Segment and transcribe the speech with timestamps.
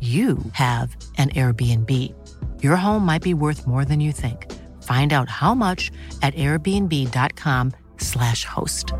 [0.00, 2.14] you have an Airbnb.
[2.62, 4.50] Your home might be worth more than you think.
[4.82, 5.90] Find out how much
[6.22, 8.94] at airbnb.com/slash host.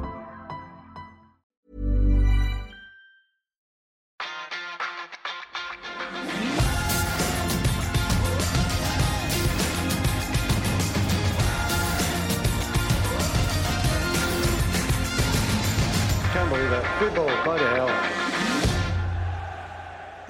[16.32, 16.84] Can't believe it.
[16.98, 18.29] Good ball, bloody hell.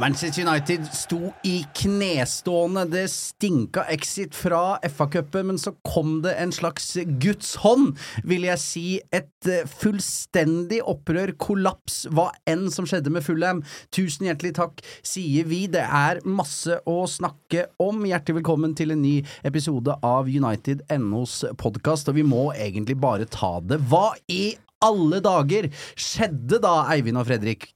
[0.00, 2.84] Manchester United sto i knestående.
[2.84, 8.62] Det stinka exit fra FA-cupen, men så kom det en slags Guds hånd, vil jeg
[8.62, 8.84] si.
[9.12, 13.60] Et eh, fullstendig opprør, kollaps, hva enn som skjedde med Fulham.
[13.92, 15.66] Tusen hjertelig takk, sier vi.
[15.68, 18.00] Det er masse å snakke om.
[18.08, 23.28] Hjertelig velkommen til en ny episode av United NOs podkast, og vi må egentlig bare
[23.28, 23.82] ta det.
[23.92, 27.68] Hva i alle dager skjedde da, Eivind og Fredrik?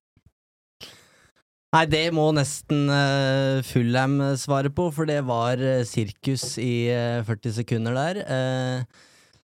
[1.75, 7.25] Nei, det må nesten uh, Fullham svare på, for det var eh, sirkus i eh,
[7.27, 8.20] 40 sekunder der.
[8.22, 9.08] Eh,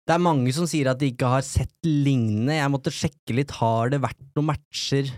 [0.09, 2.55] det er mange som sier at de ikke har sett lignende.
[2.57, 3.53] Jeg måtte sjekke litt.
[3.59, 5.11] Har det vært noen matcher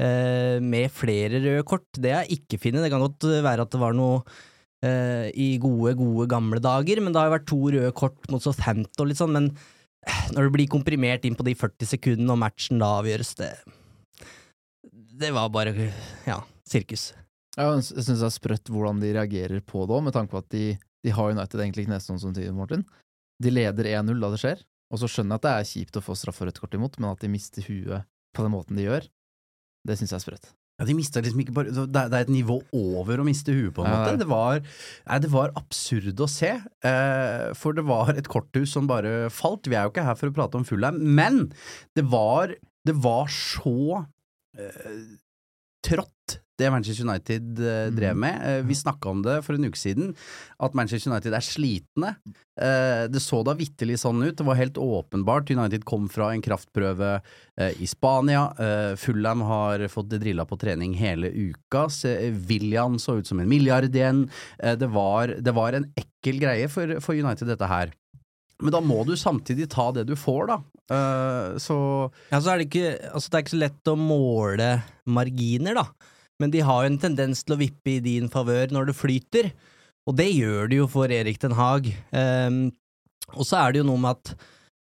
[0.00, 1.84] eh, med flere røde kort?
[1.92, 2.86] Det har jeg ikke funnet.
[2.86, 4.22] Det kan godt være at det var noe
[4.88, 8.44] eh, i gode, gode gamle dager, men det har jo vært to røde kort mot
[8.44, 9.36] Southampton og litt sånn.
[9.36, 9.52] Men
[10.32, 13.52] når det blir komprimert inn på de 40 sekundene og matchen da avgjøres, det
[15.18, 15.72] Det var bare,
[16.28, 17.10] ja, sirkus.
[17.58, 20.38] Ja, jeg syns det er sprøtt hvordan de reagerer på det òg, med tanke på
[20.44, 20.66] at de,
[21.02, 22.84] de har United egentlig knestående som tid, Martin.
[23.42, 24.62] De leder 1-0 da det skjer,
[24.94, 27.00] og så skjønner jeg at det er kjipt å få straff og rødt kort imot,
[27.02, 28.06] men at de mister huet
[28.36, 29.08] på den måten de gjør,
[29.88, 30.48] det syns jeg er sprøtt.
[30.78, 33.50] Ja, De mista liksom ikke bare Det er det er et nivå over å miste
[33.50, 34.12] huet, på en Ja, måte.
[34.14, 34.60] det Det var,
[35.08, 36.52] nei, det var absurd å se.
[36.86, 39.66] Eh, for det var et korthus som bare falt.
[39.66, 41.48] Vi er jo ikke her for å prate om Fullheim, men
[41.98, 42.54] det var,
[42.86, 44.04] det var så
[45.86, 46.38] trått.
[46.58, 48.20] Det Manchester United eh, drev Mhm.
[48.20, 48.58] med.
[48.58, 50.14] Eh, vi snakka om det for en uke siden,
[50.58, 52.16] at Manchester United er slitne.
[52.60, 54.36] Eh, det så da vitterlig sånn ut.
[54.36, 55.50] Det var helt åpenbart.
[55.54, 57.22] United kom fra en kraftprøve
[57.56, 58.48] eh, i Spania.
[58.58, 61.86] Eh, Fulham har fått det drilla på trening hele uka.
[62.48, 64.28] William så ut som en milliard igjen.
[64.58, 67.92] Eh, det, var, det var en ekkel greie for, for United, dette her.
[68.62, 70.58] Men da må du samtidig ta det du får, da.
[70.88, 71.76] Uh, så
[72.32, 74.68] Ja, så er det ikke Altså, det er ikke så lett å måle
[75.06, 76.14] marginer, da.
[76.42, 79.50] Men de har jo en tendens til å vippe i din favør når det flyter,
[80.08, 81.90] og det gjør det jo for Erik Den Haag.
[82.14, 82.60] Um,
[83.34, 84.38] og så er det jo noe med at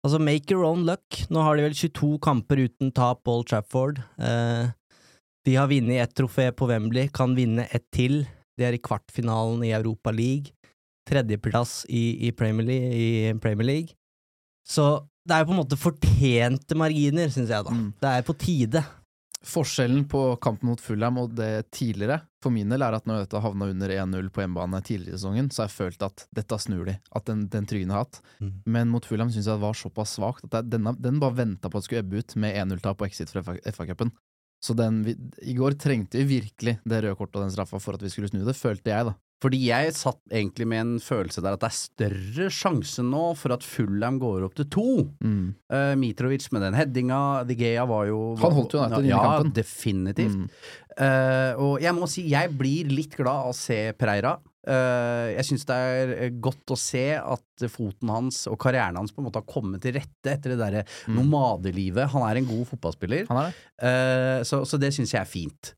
[0.07, 1.17] Altså, make your own luck.
[1.27, 3.99] Nå har de vel 22 kamper uten tap Old Trafford.
[4.15, 4.71] Uh,
[5.45, 8.23] de har vunnet ett trofé på Wembley, kan vinne ett til.
[8.57, 10.55] De er i kvartfinalen i Europa League.
[11.09, 13.97] Tredjeplass i, i, Premier League, i Premier League.
[14.69, 14.91] Så
[15.29, 17.75] det er jo på en måte fortjente marginer, syns jeg, da.
[17.75, 17.91] Mm.
[18.01, 18.85] Det er på tide.
[19.49, 23.43] Forskjellen på kampen mot Fulham og det tidligere, for min del, er at når dette
[23.43, 26.89] havna under 1-0 på hjemmebane tidligere i sesongen, så har jeg følt at dette snur
[26.89, 28.19] de, at den, den trynet har hatt.
[28.43, 28.55] Mm.
[28.67, 31.79] Men mot Fulham syns jeg det var såpass svakt at denne, den bare venta på
[31.79, 34.11] at det skulle ebbe ut med 1-0-tap på exit fra FA-cupen.
[34.65, 35.15] Så den, vi,
[35.47, 38.31] i går trengte vi virkelig det røde kortet og den straffa for at vi skulle
[38.33, 39.15] snu det, følte jeg, da.
[39.39, 43.55] Fordi jeg satt egentlig med en følelse der at det er større sjanse nå for
[43.55, 44.87] at Fulham går opp til to.
[45.23, 45.55] Mm.
[45.71, 49.53] Uh, Mitrovic med den headinga, De Gea var jo Han holdt jo United ja, kampen.
[49.55, 50.35] definitivt.
[50.35, 50.51] Mm.
[50.99, 54.35] Uh, og jeg må si, jeg blir litt glad av å se Preira.
[54.69, 59.15] Uh, jeg syns det er eh, godt å se at foten hans og karrieren hans
[59.15, 61.23] på en måte har kommet til rette etter det derre Mm.
[61.23, 62.11] nomadelivet.
[62.13, 63.57] Han er en god fotballspiller, Han er det.
[63.87, 65.73] Eh, så, så det syns jeg er fint.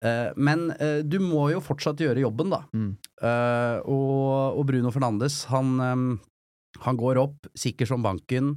[0.00, 2.64] Eh, men eh, du må jo fortsatt gjøre jobben, da.
[2.72, 2.90] Mm.
[3.20, 5.74] Eh, og, og Bruno Fernandes, han,
[6.80, 8.54] han går opp, sikker som banken.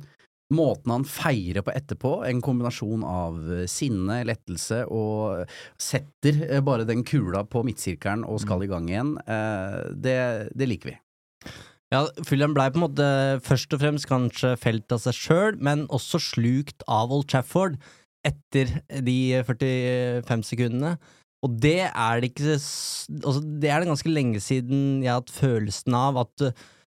[0.54, 3.40] måten han feirer på etterpå, en kombinasjon av
[3.72, 5.50] sinne, lettelse og
[5.81, 9.16] setter bare den kula på midtsirkelen og skal i gang igjen,
[9.98, 10.19] det,
[10.54, 10.98] det liker vi.
[11.89, 13.07] Ja, Fulham blei på en måte
[13.46, 17.80] først og fremst kanskje felt av seg sjøl, men også slukt av Old Trafford
[18.28, 18.69] etter
[19.04, 19.18] de
[19.48, 20.96] 45 sekundene.
[21.44, 25.34] Og det er det ikke altså, Det er det ganske lenge siden jeg har hatt
[25.36, 26.54] følelsen av at uh,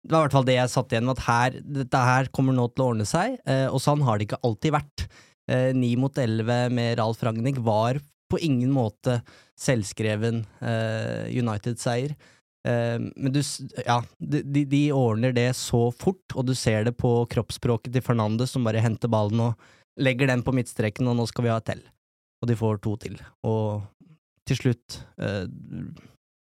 [0.07, 2.55] Det var i hvert fall det jeg satt igjen med, at her, dette her kommer
[2.55, 3.41] nå til å ordne seg.
[3.43, 5.07] eh, og sånn har det ikke alltid vært.
[5.51, 7.99] Eh, Ni mot elleve med Ralf Ragnhild var
[8.31, 9.21] på ingen måte
[9.59, 12.15] selvskreven eh, United-seier.
[12.67, 13.41] Eh, men du,
[13.83, 18.55] ja, de, de ordner det så fort, og du ser det på kroppsspråket til Fernandes,
[18.55, 19.69] som bare henter ballen og
[20.03, 21.85] legger den på midtstreken, og nå skal vi ha et til.
[22.43, 23.15] Og de får to til.
[23.49, 23.87] Og
[24.47, 25.45] til slutt eh,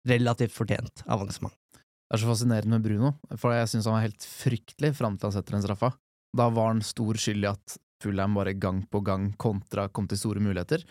[0.07, 1.53] relativt fortjent avansement.
[1.75, 5.29] Det er så fascinerende med Bruno, for jeg syns han var helt fryktelig fram til
[5.29, 5.93] han setter den straffa.
[6.35, 10.19] Da var han stor skyld i at Fulham bare gang på gang kontra kom til
[10.19, 10.83] store muligheter.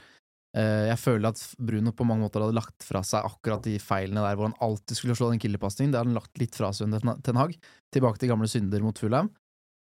[0.57, 4.23] Eh, Jeg føler at Bruno på mange måter hadde lagt fra seg akkurat de feilene
[4.25, 5.93] der hvor han alltid skulle slå den killerpasningen.
[5.93, 7.57] Det hadde han lagt litt fra seg under Ten Hag.
[7.93, 9.33] Tilbake til gamle synder mot Fulham.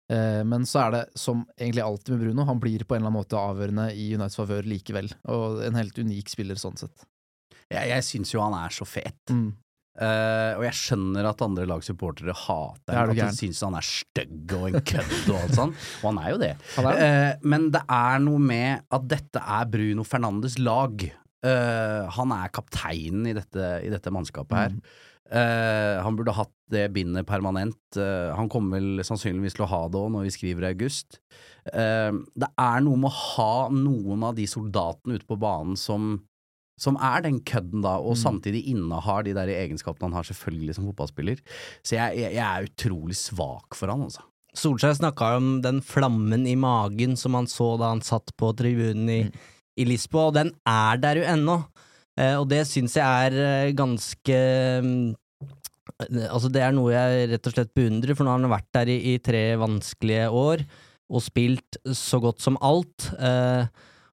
[0.09, 3.11] Eh, Men så er det, som egentlig alltid med Bruno, han blir på en eller
[3.11, 5.11] annen måte avgjørende i Uniteds favør likevel.
[5.29, 7.07] Og en helt unik spiller sånn sett.
[7.69, 9.21] Jeg, jeg syns jo han er så fet.
[9.29, 9.51] Mm.
[9.99, 13.83] Uh, og jeg skjønner at andre lagsupportere hater er ham, at de syns han er
[13.83, 15.81] stygg og en kødd og alt sånt.
[15.99, 16.51] Og han er jo det.
[16.79, 16.93] Er det.
[17.01, 21.03] Uh, men det er noe med at dette er Bruno Fernandes lag.
[21.43, 24.79] Uh, han er kapteinen i dette, i dette mannskapet her.
[25.29, 27.77] Eh, han burde hatt det bindet permanent.
[27.97, 31.19] Uh, han kommer vel sannsynligvis til å ha det òg når vi skriver i august.
[31.69, 36.17] Uh, det er noe med å ha noen av de soldatene ute på banen som
[36.79, 40.85] som er den kødden da, og samtidig innehar de der egenskapene han har selvfølgelig som
[40.87, 41.41] fotballspiller.
[41.83, 44.23] Så jeg, jeg, jeg er utrolig svak for han, altså.
[44.55, 49.11] Solskjær snakka om den flammen i magen som han så da han satt på tribunen
[49.11, 49.19] i,
[49.75, 51.59] i Lisboa, og den er der jo ennå.
[52.19, 54.37] Eh, og det syns jeg er eh, ganske
[54.83, 55.09] mm,
[55.99, 58.91] Altså, det er noe jeg rett og slett beundrer, for nå har han vært der
[58.93, 60.61] i, i tre vanskelige år
[61.09, 63.09] og spilt så godt som alt.
[63.17, 63.65] Eh,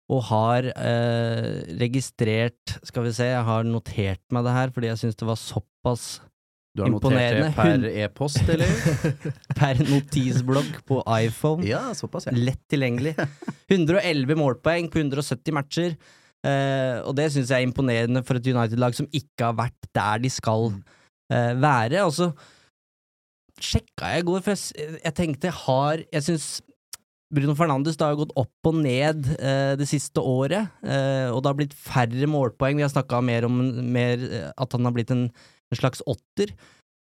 [0.07, 1.47] og har eh,
[1.81, 5.41] registrert Skal vi se, jeg har notert meg det her fordi jeg syns det var
[5.41, 6.05] såpass
[6.77, 6.77] imponerende.
[6.77, 8.75] Du har notert det per e-post, eller?
[9.61, 11.67] per notisblogg på iPhone.
[11.67, 12.37] ja, såpass, ja.
[12.37, 13.17] Lett tilgjengelig.
[13.73, 15.97] 111 målpoeng på 170 matcher.
[16.47, 20.23] Eh, og det syns jeg er imponerende for et United-lag som ikke har vært der
[20.23, 22.05] de skal uh, være.
[22.05, 22.31] Og så
[23.57, 26.49] sjekka jeg i går, for jeg, jeg tenkte har Jeg syns
[27.35, 30.71] Bruno Fernandes har gått opp og ned uh, det siste året,
[31.33, 32.79] og det har blitt færre målpoeng.
[32.79, 33.59] Vi har snakka mer om
[33.97, 34.23] mer,
[34.55, 36.55] at han har blitt en, en slags åtter,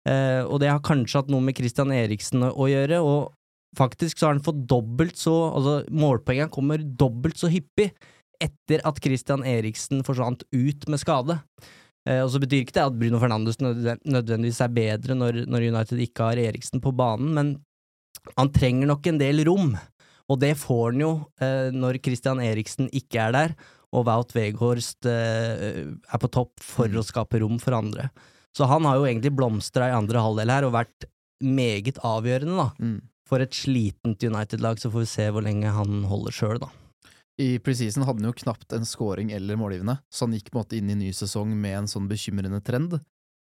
[0.06, 3.00] og det har kanskje hatt noe med Christian Eriksen å, å gjøre.
[3.02, 3.32] og
[3.76, 7.90] Faktisk så har han fått dobbelt så Altså, målpoengene kommer dobbelt så hyppig
[8.42, 11.38] etter at Christian Eriksen forsvant ut med skade.
[12.06, 16.02] Eh, og så betyr ikke det at Bruno Fernandes nødvendigvis er bedre når, når United
[16.06, 17.54] ikke har Eriksen på banen, men
[18.36, 19.74] han trenger nok en del rom.
[20.26, 21.10] Og det får han jo
[21.42, 23.58] eh, når Christian Eriksen ikke er der,
[23.94, 28.08] og Wout Weghorst eh, er på topp for å skape rom for andre.
[28.56, 31.06] Så han har jo egentlig blomstra i andre halvdel her, og vært
[31.44, 32.70] meget avgjørende, da.
[32.80, 32.98] Mm.
[33.26, 36.70] For et slitent United-lag, så får vi se hvor lenge han holder sjøl, da.
[37.42, 40.62] I preseason hadde han jo knapt en scoring eller målgivende, så han gikk på en
[40.64, 42.96] måte inn i ny sesong med en sånn bekymrende trend.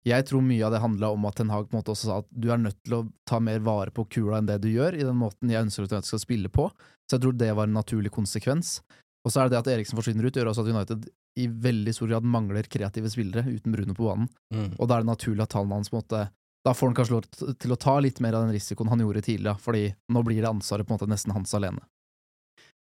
[0.04, 2.18] Jeg tror mye av det handla om at Ten Hag på en måte også sa
[2.20, 4.98] at du er nødt til å ta mer vare på kula enn det du gjør,
[4.98, 6.68] i den måten jeg ønsker at United skal spille på,
[7.08, 8.80] så jeg tror det var en naturlig konsekvens.
[9.24, 11.06] Og så er det det at Eriksen forsvinner ut, gjør også at United
[11.40, 14.28] i veldig stor grad mangler kreative spillere uten Bruno på banen,
[14.76, 16.26] og da er det naturlig at tallene hans på en måte
[16.64, 19.20] da får han kanskje lov til å ta litt mer av den risikoen han gjorde
[19.26, 21.82] tidligere, fordi nå blir det ansvaret på en måte nesten hans alene.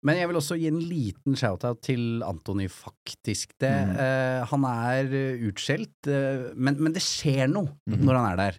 [0.03, 3.51] Men jeg vil også gi en liten shout-out til Antony, faktisk.
[3.61, 3.91] Det, Mm.
[4.01, 7.99] eh, han er eh, utskjelt, eh, men, men det skjer noe mm.
[8.09, 8.57] når han er der.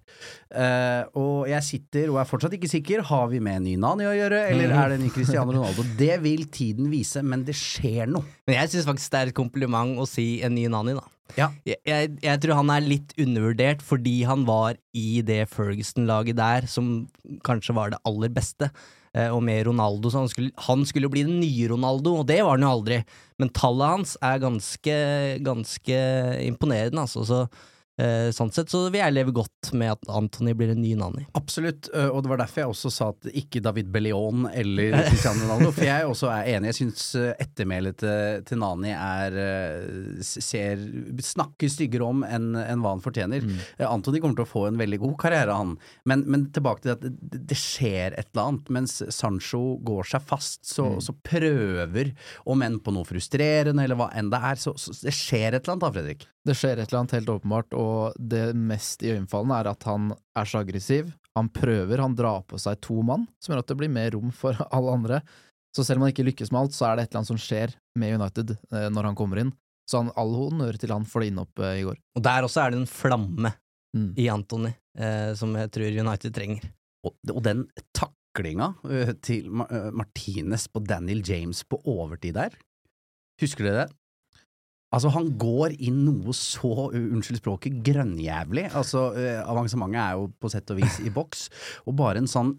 [0.53, 3.01] Eh, og jeg sitter og er fortsatt ikke sikker.
[3.09, 4.77] Har vi med en ny Nani å gjøre, eller Mhm.
[4.83, 5.87] er det en ny Cristiano Ronaldo?
[5.97, 8.23] Det vil tiden vise, men det skjer noe.
[8.45, 11.07] Men jeg syns faktisk det er et kompliment å si en ny Nani, da.
[11.37, 11.49] Ja.
[11.65, 16.67] Jeg, jeg, jeg tror han er litt undervurdert fordi han var i det Ferguson-laget der,
[16.67, 17.07] som
[17.47, 18.69] kanskje var det aller beste.
[19.11, 22.39] Eh, og med Ronaldo, så han skulle, han skulle bli den nye Ronaldo, og det
[22.45, 23.01] var han jo aldri.
[23.41, 24.95] Men tallet hans er ganske,
[25.43, 25.99] ganske
[26.47, 27.25] imponerende, altså.
[27.27, 27.41] Så
[28.35, 31.25] sånn sett så vil jeg leve godt med at Anthony blir en ny Nani.
[31.37, 35.71] Absolutt, og det var derfor jeg også sa at ikke David Bellion eller Cristiano Ronaldo,
[35.75, 36.71] for jeg også er enig.
[36.71, 37.05] Jeg syns
[37.35, 39.37] ettermælet til, til Nani er
[40.25, 40.81] ser,
[41.25, 43.45] snakker styggere om enn en hva han fortjener.
[43.45, 43.59] Mm.
[43.87, 45.75] Anthony kommer til å få en veldig god karriere, han.
[46.09, 48.71] Men, men tilbake til at det, det skjer et eller annet.
[48.73, 52.13] Mens Sancho går seg fast, så, så prøver,
[52.49, 55.61] om enn på noe frustrerende eller hva enn det er, så, så det skjer et
[55.61, 56.27] eller annet da, Fredrik.
[56.47, 60.49] Det skjer et eller annet helt åpenbart, og det mest iøynefallende er at han er
[60.49, 61.13] så aggressiv.
[61.37, 64.33] Han prøver, han drar på seg to mann, som gjør at det blir mer rom
[64.35, 65.21] for alle andre.
[65.75, 67.39] Så selv om han ikke lykkes med alt, så er det et eller annet som
[67.39, 69.53] skjer med United eh, når han kommer inn.
[69.87, 71.99] Så han, all honnør til han for det innhoppet eh, i går.
[72.19, 73.53] Og der også er det en flamme
[73.91, 74.13] Mm.
[74.15, 76.67] i Anthony, eh, som jeg tror United trenger.
[77.03, 82.55] Og, og den taklinga ø, til Ma ø, Martinez på Daniel James på overtid der,
[83.41, 83.97] husker dere det?
[84.91, 88.67] Altså, han går inn noe så, unnskyld språket, grønnjævlig.
[88.75, 91.47] Altså, ø, avansementet er jo på sett og vis i boks,
[91.87, 92.57] og bare en sånn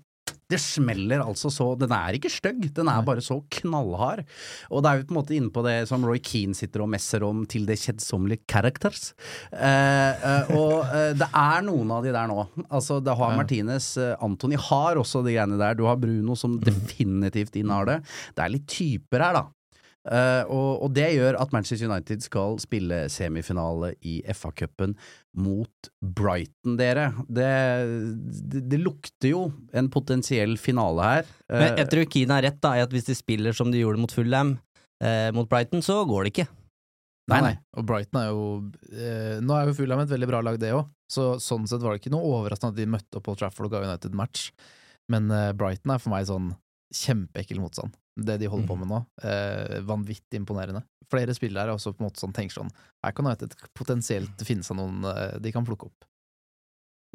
[0.52, 4.22] det smeller altså så Den er ikke stygg, den er bare så knallhard.
[4.70, 6.90] Og det er jo på en måte inne på det som Roy Keane sitter og
[6.92, 9.10] messer om til det kjedsommelige characters.
[9.50, 12.44] Eh, eh, og eh, det er noen av de der nå.
[12.68, 13.40] Altså, det har Ja.
[13.40, 13.96] Martinez.
[14.00, 15.74] Eh, Anthony har også de greiene der.
[15.78, 17.98] Du har Bruno som definitivt innehar det.
[18.36, 19.44] Det er litt typer her, da.
[20.02, 24.96] Eh, og, og det gjør at Manchester United skal spille semifinale i FA-cupen
[25.38, 27.12] mot Brighton, dere.
[27.28, 27.50] Det,
[28.50, 29.44] det, det lukter jo
[29.78, 31.30] en potensiell finale her.
[31.52, 33.82] Men Eh, jeg tror Keane har rett da, i at hvis de spiller som de
[33.82, 34.56] gjorde mot Fulham,
[35.04, 36.48] uh, mot Brighton, så går det ikke.
[37.30, 37.52] Nei, Nei.
[37.78, 38.46] Og Brighton er jo
[38.90, 41.94] eh, Nå er jo Fulham et veldig bra lag, det òg, så sånn sett var
[41.94, 44.50] det ikke noe overraskende at de møtte opp Paul Trafford og ga United match.
[45.12, 46.50] Men eh, Brighton er for meg sånn
[46.92, 49.02] kjempeekkel motstand, det de holder på med nå.
[49.24, 50.84] Eh, vanvittig imponerende.
[51.12, 52.70] Flere spillere er også på en måte sånn tenker sånn
[53.04, 56.06] Her kan United potensielt finne seg noen eh, de kan plukke opp.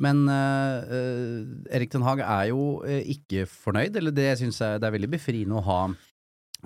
[0.01, 4.81] Men eh, eh, Erik Den Haag er jo eh, ikke fornøyd, eller det syns jeg
[4.81, 5.81] det er veldig befriende å ha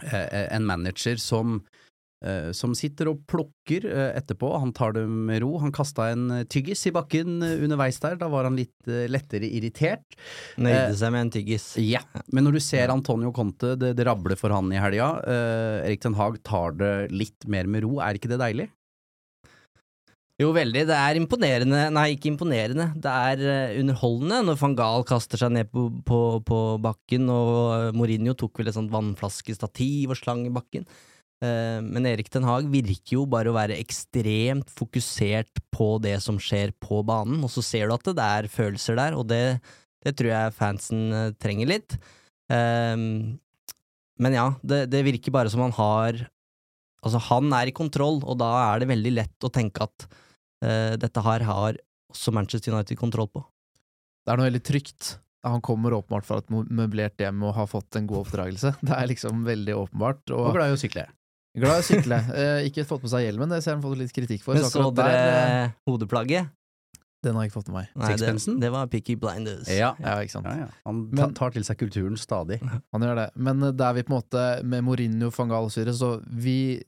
[0.01, 1.57] en manager som
[2.53, 4.51] som sitter og plukker eh, etterpå.
[4.61, 5.55] Han tar det med ro.
[5.63, 8.17] Han kasta en eh, tyggis i bakken eh, underveis der.
[8.21, 10.05] Da var han litt eh, lettere irritert.
[10.61, 11.65] Nøyde Eh, seg med en tyggis.
[11.81, 15.15] Ja, men når du ser Antonio Conte, det, det rabler for han i helga.
[15.25, 17.97] Eh, Erik Den Haag tar det litt mer med ro.
[18.03, 18.69] Er ikke det deilig?
[20.41, 20.87] Jo, veldig.
[20.89, 22.87] Det er imponerende Nei, ikke imponerende.
[22.97, 27.51] Det er eh, underholdende når van Gahl kaster seg ned på, på, på bakken, og
[27.75, 30.87] eh, Mourinho tok vel et sånt vannflaskestativ og slang i bakken.
[31.41, 36.37] Eh, men Erik Den Haag virker jo bare å være ekstremt fokusert på det som
[36.41, 39.59] skjer på banen, og så ser du at det er følelser der, og det,
[40.05, 41.97] det tror jeg fansen eh, trenger litt.
[42.51, 42.97] Eh,
[44.21, 46.27] men ja, det, det virker bare som han har
[47.01, 50.03] Altså, han er i kontroll, og da er det veldig lett å tenke at
[50.61, 51.79] eh, dette her har
[52.13, 53.41] også Manchester United kontroll på.
[54.21, 55.15] Det er noe veldig trygt.
[55.41, 58.75] Han kommer åpenbart fra et møblert hjem og har fått en god oppdragelse.
[58.85, 60.21] Det er liksom veldig åpenbart.
[60.29, 61.07] Og Og glad i å sykle.
[61.57, 62.17] Glad i å sykle.
[62.35, 64.55] Eh, ikke fått på seg hjelmen, det ser han fått litt kritikk for.
[64.55, 66.49] Men så dere der, eh, hodeplagget?
[67.21, 67.89] Den har jeg ikke fått med meg.
[68.01, 69.67] Nei, det, det var Picky Blinders.
[69.69, 69.91] Ja.
[70.01, 70.47] Ja, ikke sant.
[70.49, 70.69] Ja, ja.
[70.87, 72.57] Han ta, Men- tar til seg kulturen stadig.
[72.65, 73.27] Han gjør det.
[73.35, 76.81] Men eh, der vi på en måte, med Mourinho, van Gaal og så vi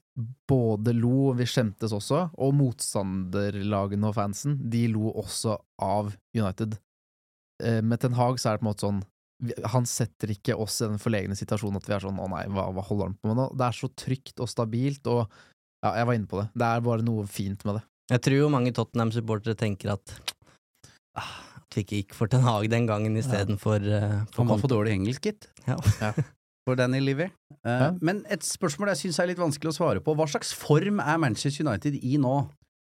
[0.47, 6.79] både lo, vi skjemtes også, og motstanderlagene og fansen, de lo også av United.
[7.63, 9.03] Eh, Med Ten Hag så er det på en måte sånn
[9.73, 12.67] han setter ikke oss i den forlegne situasjonen at vi er sånn 'å nei, hva,
[12.71, 15.25] hva holder han på med nå?' Det er så trygt og stabilt, og
[15.83, 16.47] ja, jeg var inne på det.
[16.55, 17.83] Det er bare noe fint med det.
[18.13, 20.13] Jeg tror jo mange Tottenham-supportere tenker at
[21.15, 24.69] ah, At vi ikke gikk for Ten Hag den gangen istedenfor uh, Han var for
[24.69, 25.47] dårlig engelsk, gitt.
[25.67, 25.77] Ja.
[26.01, 26.13] Ja.
[26.63, 27.25] For Danny Livy.
[27.65, 27.91] Uh, Ja.
[27.99, 30.13] Men et spørsmål jeg syns er litt vanskelig å svare på.
[30.15, 32.47] Hva slags form er Manchester United i nå?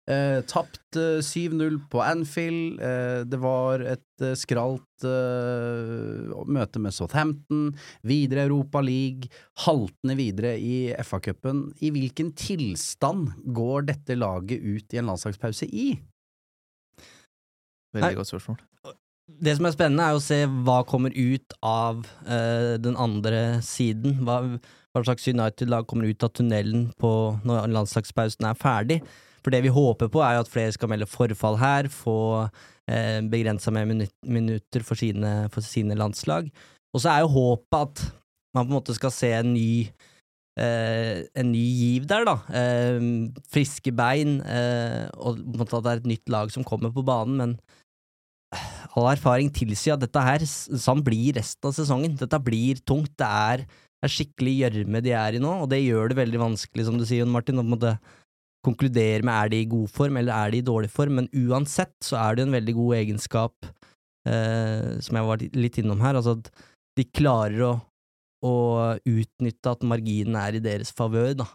[0.03, 2.81] Eh, tapt eh, 7-0 på Anfield.
[2.83, 7.69] Eh, det var et eh, skralt eh, møte med Southampton.
[8.03, 9.31] Videre Europa League.
[9.63, 11.69] Haltende videre i FA-cupen.
[11.79, 15.93] I hvilken tilstand går dette laget ut i en landslagspause i?
[17.93, 18.19] Veldig Nei.
[18.19, 18.60] godt spørsmål.
[19.43, 24.19] Det som er spennende, er å se hva kommer ut av eh, den andre siden.
[24.27, 24.41] Hva,
[24.93, 29.00] hva slags United-lag kommer ut av tunnelen når landslagspausen er ferdig.
[29.43, 32.47] For det vi håper på, er jo at flere skal melde forfall her, få
[32.88, 36.47] eh, begrensa med minut minutter for sine, for sine landslag.
[36.93, 38.05] Og så er jo håpet at
[38.53, 39.89] man på en måte skal se en ny
[40.62, 42.38] eh, en ny giv der, da.
[42.53, 43.01] Eh,
[43.51, 47.57] friske bein, eh, og at det er et nytt lag som kommer på banen, men
[48.93, 52.17] all erfaring tilsier at dette her sånn blir resten av sesongen.
[52.19, 53.15] Dette blir tungt.
[53.17, 53.65] Det er,
[54.03, 57.05] er skikkelig gjørme de er i nå, og det gjør det veldig vanskelig, som du
[57.07, 57.93] sier, Martin, å
[58.63, 61.95] konkludere med er de i god form eller er de i dårlig form, men uansett
[62.03, 63.72] så er det en veldig god egenskap,
[64.29, 66.48] eh, som jeg var litt innom her, altså at
[66.98, 67.74] de klarer å,
[68.48, 68.55] å
[69.10, 71.50] utnytte at marginen er i deres favør, da,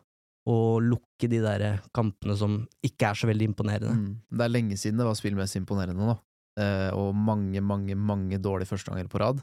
[0.48, 3.94] og lukke de der kampene som ikke er så veldig imponerende.
[3.96, 4.10] Mm.
[4.32, 6.16] Det er lenge siden det var spillmessig imponerende nå,
[6.60, 9.40] eh, og mange, mange, mange dårlige førsteganger på rad.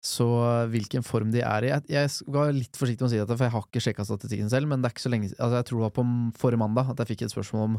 [0.00, 0.26] Så
[0.72, 3.52] hvilken form de er i Jeg, var litt forsiktig med å si dette, for jeg
[3.52, 5.86] har ikke sjekka statistikken selv, men det er ikke så lenge Altså, jeg tror det
[5.86, 6.04] var på
[6.40, 7.74] forrige mandag at jeg fikk et spørsmål om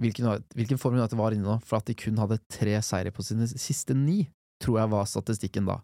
[0.00, 3.22] hvilken, hvilken form United var inne nå, for at de kun hadde tre seire på
[3.22, 4.24] sine siste ni,
[4.62, 5.78] tror jeg var statistikken da.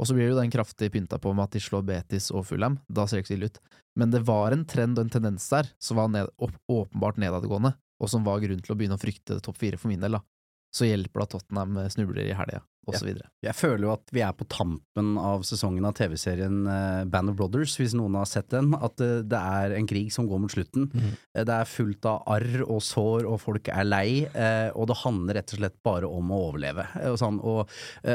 [0.00, 2.78] Og så blir jo den kraftig pynta på med at de slår Betis og Fulham,
[2.88, 3.60] da ser det ikke så ille ut.
[4.00, 8.08] Men det var en trend og en tendens der som var ned, åpenbart nedadgående, og
[8.08, 10.22] som var grunn til å begynne å frykte topp fire for min del, da.
[10.72, 13.12] Så hjelper det at Tottenham snubler i helga osv.
[13.14, 13.30] Ja.
[13.40, 17.38] Jeg føler jo at vi er på tampen av sesongen av TV-serien uh, Band of
[17.38, 18.74] Brothers, hvis noen har sett den.
[18.76, 20.90] At uh, det er en krig som går mot slutten.
[20.92, 21.14] Mm.
[21.38, 24.08] Uh, det er fullt av arr og sår, og folk er lei.
[24.76, 27.70] og det handler rett og slett bare om å overleve og, sånn, og,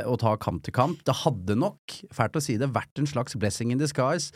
[0.05, 1.01] og ta kamp til kamp.
[1.07, 4.33] Det hadde nok, fælt å si det, vært en slags blessing in disguise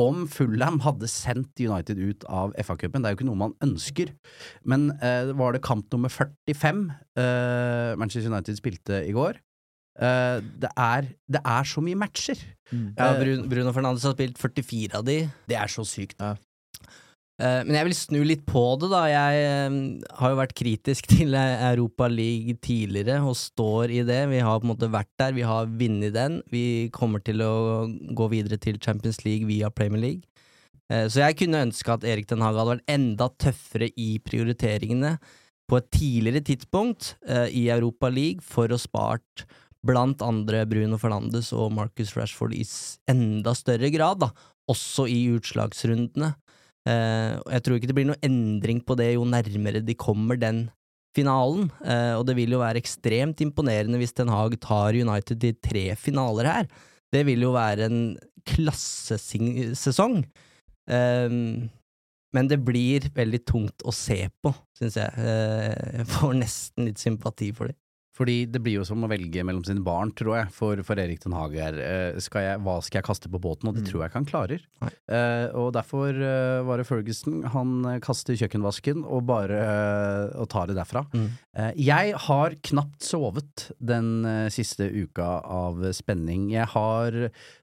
[0.00, 3.02] om Fulham hadde sendt United ut av FA-cupen.
[3.02, 4.12] Det er jo ikke noe man ønsker.
[4.64, 4.90] Men
[5.38, 6.84] var det kamp nummer 45
[8.00, 9.40] Manchester United spilte i går?
[9.92, 12.38] Uh, det, er, det, er, så mye matcher.
[12.70, 12.94] Mm.
[12.96, 15.18] Ja, Bruno, Bruno Fernandes har spilt 44 av de.
[15.50, 16.16] Det er så sykt.
[16.22, 16.32] Ja.
[17.42, 19.02] Uh, men jeg vil snu litt på det, da.
[19.10, 24.22] Jeg har jo vært kritisk til Europa League tidligere, og står i det.
[24.32, 26.40] Vi har på en måte vært der, vi har vunnet den.
[26.52, 27.54] Vi kommer til å
[28.16, 30.28] gå videre til Champions League via Premier League.
[30.92, 35.14] Så jeg kunne ønske at Erik Den Haag hadde vært enda tøffere i prioriteringene
[35.70, 37.14] på et tidligere tidspunkt
[37.48, 39.46] i Europa League for å spart
[39.86, 42.64] blant andre Bruno Fernandes og Marcus Rashford i
[43.10, 44.30] enda større grad, da,
[44.70, 46.32] også i utslagsrundene.
[46.88, 50.64] Eh, jeg tror ikke det blir noen endring på det jo nærmere de kommer den
[51.16, 55.58] finalen, eh, og det vil jo være ekstremt imponerende hvis Ten Hag tar United til
[55.62, 56.72] tre finaler her.
[57.12, 58.02] Det vil jo være en
[58.48, 60.22] klassesesong.
[60.90, 61.38] Eh,
[62.32, 65.12] men det blir veldig tungt å se på, syns jeg.
[65.20, 67.76] Eh, jeg får nesten litt sympati for det.
[68.12, 71.22] Fordi det blir jo som å velge mellom sine barn, tror jeg, for, for Erik
[71.22, 71.78] Den Hage her.
[71.80, 73.70] Eh, skal jeg, hva skal jeg kaste på båten?
[73.70, 73.88] Og det mm.
[73.88, 74.66] tror jeg ikke han klarer.
[74.82, 77.40] Uh, og derfor uh, var det Ferguson.
[77.54, 81.06] Han kaster kjøkkenvasken og bare uh, og tar det derfra.
[81.16, 81.30] Mm.
[81.80, 86.46] Jeg har knapt sovet den siste uka av spenning.
[86.52, 87.16] Jeg har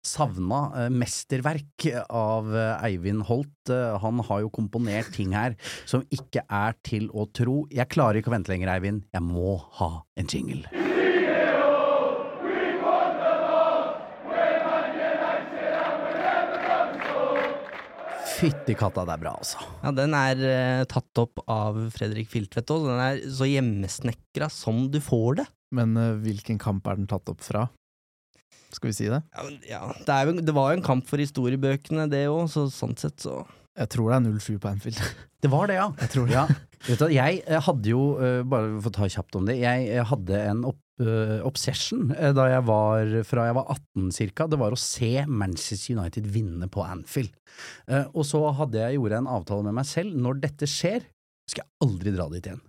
[0.06, 2.54] savna mesterverk av
[2.86, 3.72] Eivind Holt.
[4.04, 5.58] han har jo komponert ting her
[5.90, 7.64] som ikke er til å tro.
[7.74, 9.08] Jeg klarer ikke å vente lenger, Eivind.
[9.10, 10.66] Jeg må ha en jingle jingle.
[18.40, 19.60] Fytti katta, det er bra, altså.
[19.84, 22.86] Ja, den er uh, tatt opp av Fredrik Filtvedt òg.
[22.88, 25.48] Den er så hjemmesnekra som du får det.
[25.76, 27.66] Men uh, hvilken kamp er den tatt opp fra?
[28.72, 29.20] Skal vi si det?
[29.34, 32.96] Ja, ja det, jo, det, var jo en kamp for historiebøkene, det òg, så sånn
[33.02, 33.42] sett så
[33.76, 35.04] Jeg tror det er 0-7 på Anfield.
[35.40, 35.88] Det var det, ja.
[36.04, 36.36] Jeg tror det.
[36.36, 36.48] Ja.
[37.12, 40.80] Jeg hadde jo, uh, bare for å ta kjapt om det, jeg hadde en opp,
[41.48, 44.48] obsession da jeg var fra jeg var 18 cirka.
[44.52, 47.32] Det var å se Manchester United vinne på Anfield.
[48.12, 50.18] og så hadde jeg gjorde en avtale med meg selv.
[50.20, 51.06] Når dette skjer,
[51.48, 52.60] skal jeg aldri dra dit igjen.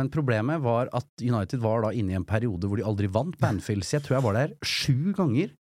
[0.00, 3.36] men problemet var at United var da inne i en periode hvor de aldri vant
[3.36, 5.52] på Anfield, så jeg tror jeg var der sju ganger.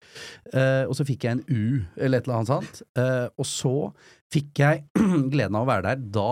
[0.86, 2.84] og så fikk jeg en U, eller et eller annet sånt.
[3.34, 3.76] og så
[4.34, 4.86] fikk jeg
[5.32, 6.30] gleden av å være der da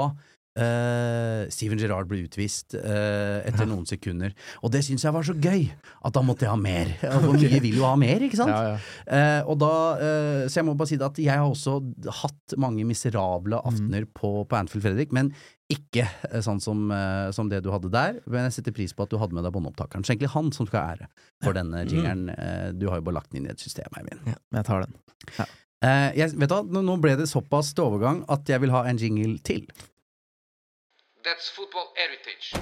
[0.54, 3.66] Uh, Steven Gerrard ble utvist uh, etter ja.
[3.66, 4.30] noen sekunder.
[4.62, 5.64] Og det syns jeg var så gøy!
[6.06, 6.92] At da måtte jeg ha mer.
[7.24, 8.54] For mye vil jo ha mer, ikke sant?
[8.54, 8.76] Ja, ja.
[9.42, 9.72] Uh, og da,
[10.46, 11.80] så jeg må bare si det at jeg har også
[12.20, 13.66] hatt mange miserable mm.
[13.72, 14.14] aftener mm.
[14.14, 15.16] på, på, Anfield, Fredrik.
[15.16, 15.32] Men
[15.74, 16.06] ikke
[16.44, 16.86] sånn som,
[17.34, 18.22] som, det du hadde der.
[18.30, 20.06] Men jeg setter pris på at du hadde med deg båndopptakeren.
[20.06, 21.10] Så egentlig han som skal ha ære
[21.42, 21.90] for denne mm.
[21.90, 22.24] jingeren.
[22.30, 22.78] Mm.
[22.78, 24.22] du har jo bare lagt den inn i et system, Eivind.
[24.30, 24.98] Ja, jeg tar den.
[26.16, 29.38] Jeg, vet du, nå ble det såpass til overgang at jeg vil ha en jingle
[29.44, 29.66] til.
[31.24, 32.52] That's football heritage.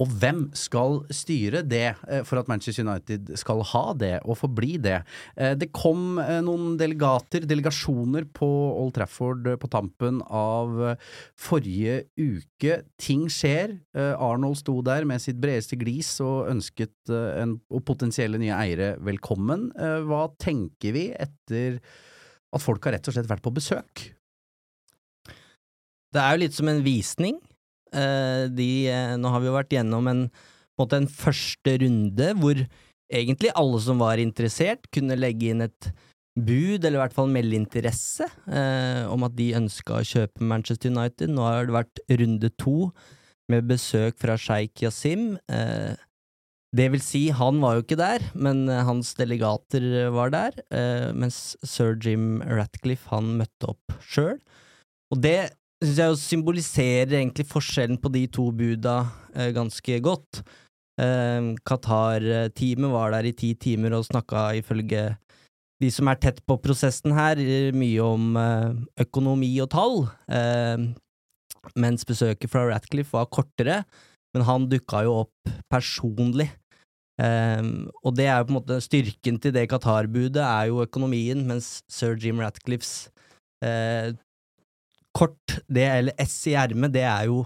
[0.00, 4.78] Og hvem skal styre det eh, for at Manchester United skal ha det og forbli
[4.80, 5.00] det?
[5.36, 10.72] Eh, det kom eh, noen delegater, delegasjoner, på Old Trafford på tampen av
[11.38, 12.80] forrige uke.
[13.00, 13.74] Ting skjer.
[13.96, 19.68] Arnold sto der med sitt bredeste glis og ønsket en, og potensielle nye eiere velkommen.
[20.06, 24.06] Hva tenker vi etter at folk har rett og slett vært på besøk?
[26.10, 27.40] Det er jo litt som en visning.
[27.92, 32.62] Eh, de, eh, nå har vi jo vært gjennom en, en, en første runde hvor
[33.10, 35.90] egentlig alle som var interessert, kunne legge inn et
[36.38, 40.92] bud, eller i hvert fall melde interesse, eh, om at de ønska å kjøpe Manchester
[40.92, 41.32] United.
[41.32, 42.92] Nå har det vært runde to
[43.50, 45.34] med besøk fra sjeik Yasim.
[45.50, 45.98] Eh,
[46.76, 50.60] det vil si, han var jo ikke der, men eh, hans delegater var der,
[51.18, 54.38] mens sir Jim Ratcliffe han møtte opp sjøl.
[55.10, 55.50] Og det
[55.80, 58.98] syns jeg jo symboliserer egentlig forskjellen på de to buda
[59.34, 60.42] eh, ganske godt.
[61.00, 65.08] Eh, Qatar-teamet var der i ti timer og snakka ifølge
[65.80, 68.72] de som er tett på prosessen her, eh, mye om eh,
[69.06, 70.90] økonomi og tall, eh,
[71.80, 73.84] mens besøket fra Ratcliffe var kortere,
[74.34, 76.50] men han dukka jo opp personlig.
[77.20, 81.42] Um, og det er jo på en måte styrken til det Qatar-budet, er jo økonomien,
[81.44, 83.10] mens sir Jim Ratcliffes
[83.60, 84.16] uh,
[85.16, 87.44] kort, det, eller S i ermet, det er jo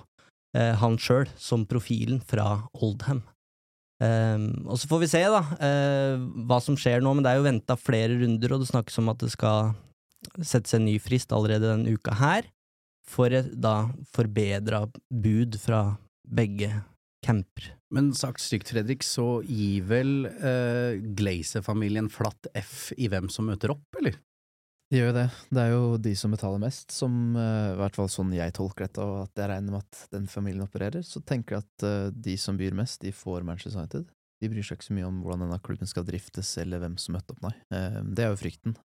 [0.57, 3.23] eh, han sjøl, som profilen fra Oldham.
[4.03, 7.39] Um, og så får vi se, da, uh, hva som skjer nå, men det er
[7.39, 9.71] jo venta flere runder, og det snakkes om at det skal
[10.41, 12.49] settes en ny frist allerede denne uka her,
[13.07, 15.85] for et da forbedra bud fra
[16.25, 16.73] begge
[17.25, 17.71] camper.
[17.95, 23.73] Men sagt stygt, Fredrik, så gir vel eh, Glazer-familien flatt F i hvem som møter
[23.77, 24.17] opp, eller?
[24.95, 25.31] De gjør jo det.
[25.51, 28.87] Det er jo de som betaler mest, som uh, i hvert fall sånn jeg tolker
[28.87, 31.03] dette, og at jeg regner med at den familien opererer.
[31.03, 34.07] Så tenker jeg at uh, de som byr mest, de får Manchester United.
[34.39, 37.19] De bryr seg ikke så mye om hvordan denne klubben skal driftes, eller hvem som
[37.19, 37.53] møtte opp, nei.
[37.75, 38.79] Uh, det er jo frykten.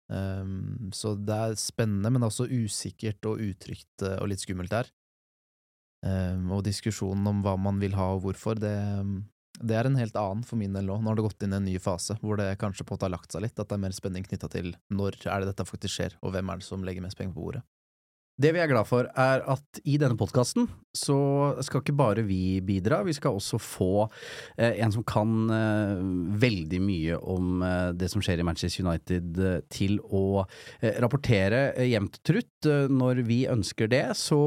[0.96, 4.94] Så det er spennende, men også usikkert og utrygt og litt skummelt der.
[6.08, 8.78] Og diskusjonen om hva man vil ha og hvorfor, det,
[9.60, 11.00] det er en helt annen for min del nå.
[11.02, 13.08] Nå har det gått inn i en ny fase hvor det kanskje på en måte
[13.08, 15.66] har lagt seg litt, at det er mer spenning knytta til når er det dette
[15.68, 17.64] faktisk skjer, og hvem er det som legger mest penger på bordet.
[18.38, 21.18] Det vi er glad for, er at i denne podkasten så
[21.66, 23.90] skal ikke bare vi bidra, vi skal også få
[24.62, 26.04] eh, en som kan eh,
[26.44, 31.72] veldig mye om eh, det som skjer i Manchester United, eh, til å eh, rapportere
[31.74, 32.68] eh, jevnt trutt.
[32.68, 34.40] når vi ønsker det, så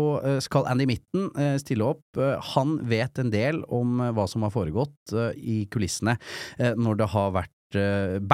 [0.42, 1.28] skal Andy Mitten
[1.62, 2.18] stille opp.
[2.54, 6.16] han vet en del om hva som har foregått i kulissene
[6.58, 7.80] når det har vært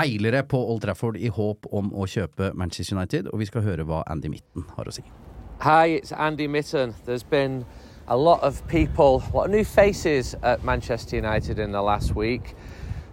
[0.00, 3.86] beilere på Old Trafford i håp om å kjøpe Manchester United, og vi skal høre
[3.86, 5.04] hva Andy Mitten har å si.
[5.60, 6.94] Hi, it's Andy Mitten.
[7.06, 7.64] There's been
[8.06, 12.14] a lot of people, a lot of new faces at Manchester United in the last
[12.14, 12.54] week.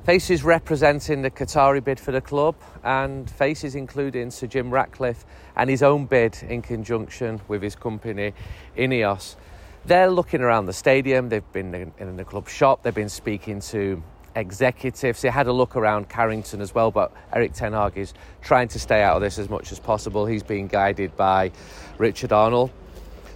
[0.04, 5.26] Faces representing the Qatari bid for the club, and faces including Sir Jim Ratcliffe
[5.56, 8.34] and his own bid in conjunction with his company,
[8.78, 9.38] Ineos.
[9.86, 14.04] They're looking around the stadium, they've been in the club shop, they've been speaking to
[14.36, 15.22] executives.
[15.22, 18.80] They had a look around Carrington as well, but Eric Ten Hag is trying to
[18.80, 20.26] stay out of this as much as possible.
[20.26, 21.52] He's being guided by
[21.98, 22.72] Richard Arnold.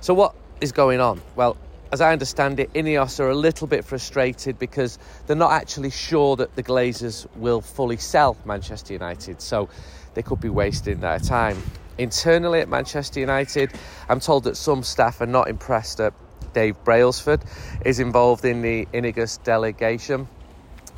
[0.01, 1.21] So, what is going on?
[1.36, 1.57] Well,
[1.91, 6.36] as I understand it, Ineos are a little bit frustrated because they're not actually sure
[6.36, 9.69] that the Glazers will fully sell Manchester United, so
[10.13, 11.62] they could be wasting their time.
[11.97, 13.71] Internally at Manchester United,
[14.10, 16.13] I'm told that some staff are not impressed that
[16.53, 17.41] Dave Brailsford
[17.86, 20.27] is involved in the Inigus delegation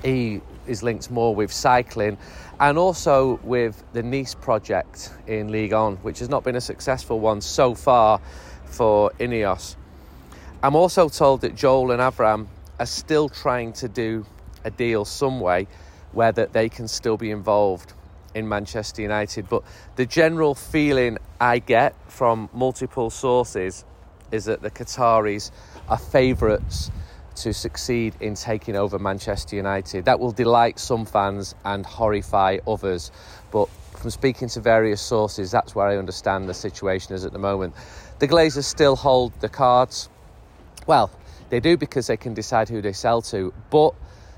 [0.03, 2.17] he is linked more with cycling
[2.59, 7.19] and also with the Nice project in Ligue 1, which has not been a successful
[7.19, 8.19] one so far
[8.65, 9.75] for Ineos.
[10.61, 12.47] I'm also told that Joel and Avram
[12.79, 14.25] are still trying to do
[14.65, 15.67] a deal some way
[16.11, 17.93] where that they can still be involved
[18.35, 19.47] in Manchester United.
[19.47, 19.63] But
[19.95, 23.85] the general feeling I get from multiple sources
[24.31, 25.51] is that the Qataris
[25.87, 26.91] are favourites
[27.39, 30.05] to succeed in taking over Manchester United.
[30.05, 33.11] That will delight some fans and horrify others.
[33.51, 37.39] But from speaking to various sources, that's where I understand the situation is at the
[37.39, 37.73] moment.
[38.19, 40.09] The Glazers still hold the cards.
[40.87, 41.11] Well,
[41.49, 43.53] they do because they can decide who they sell to.
[43.69, 43.93] But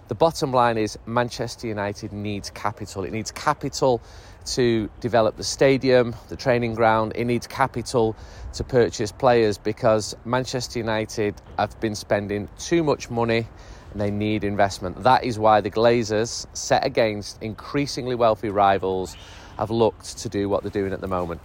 [0.07, 3.03] the bottom line is Manchester United needs capital.
[3.03, 4.01] It needs capital
[4.45, 7.13] to develop the stadium, the training ground.
[7.15, 8.15] It needs capital
[8.53, 13.47] to purchase players because Manchester United have been spending too much money
[13.91, 15.03] and they need investment.
[15.03, 19.15] That is why the Glazers, set against increasingly wealthy rivals,
[19.57, 21.41] have looked to do what they're doing at the moment.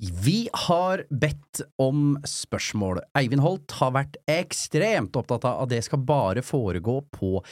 [0.00, 3.02] Vi har bedt om spørsmål.
[3.18, 7.42] Eivind Holt har vært ekstremt opptatt av at det skal bare foregå på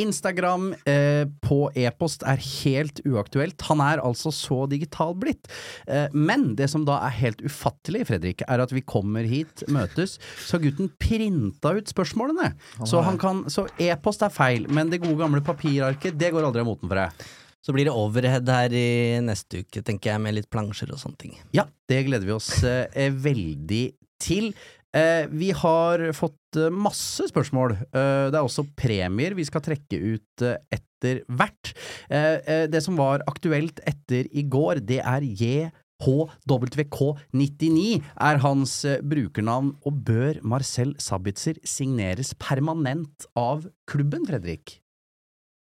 [0.00, 0.70] Instagram.
[0.88, 3.60] Eh, på e-post er helt uaktuelt.
[3.68, 5.50] Han er altså så digital blitt.
[5.84, 10.16] Eh, men det som da er helt ufattelig, Fredrik, er at vi kommer hit, møtes,
[10.46, 12.54] så har gutten printa ut spørsmålene.
[12.88, 16.64] Så, han kan, så e-post er feil, men det gode gamle papirarket, det går aldri
[16.64, 17.28] av moten for deg.
[17.64, 21.18] Så blir det overhead her i neste uke, tenker jeg, med litt plansjer og sånne
[21.20, 21.34] ting.
[21.56, 23.84] Ja, det gleder vi oss eh, veldig
[24.22, 24.52] til.
[24.96, 27.72] Eh, vi har fått eh, masse spørsmål.
[27.90, 31.74] Eh, det er også premier vi skal trekke ut eh, etter hvert.
[32.08, 39.92] Eh, det som var aktuelt etter i går, det er JHWK99 er hans brukernavn, og
[40.08, 44.80] bør Marcel Sabitzer signeres permanent av klubben, Fredrik?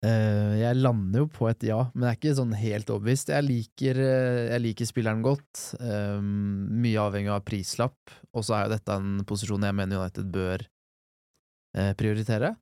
[0.07, 3.33] Eh, jeg lander jo på et ja, men jeg er ikke sånn helt overbevist.
[3.35, 5.75] Jeg liker, eh, jeg liker spilleren godt.
[5.81, 7.99] eh, mye avhengig av prislapp,
[8.33, 10.67] og så er jo dette en posisjon jeg mener United bør
[11.77, 12.57] eh, prioritere,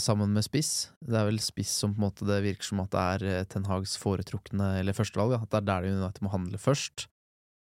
[0.00, 0.88] sammen med spiss.
[1.04, 3.66] Det er vel spiss som på en måte det virker som at det er Ten
[3.68, 7.10] Hags foretrukne, eller førstevalg, at det er der United må handle først.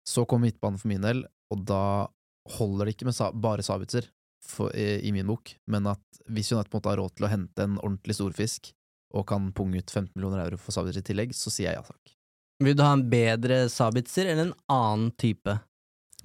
[0.09, 2.09] Så kommer midtbanen for min del, og da
[2.57, 4.09] holder det ikke med bare Sabitzer,
[4.73, 6.01] i min bok, men at
[6.33, 8.73] hvis United på en måte har råd til å hente en ordentlig storfisk,
[9.15, 11.87] og kan punge ut 15 millioner euro for Sabitzer i tillegg, så sier jeg ja
[11.87, 12.15] takk.
[12.65, 15.55] Vil du ha en bedre Sabitzer eller en annen type?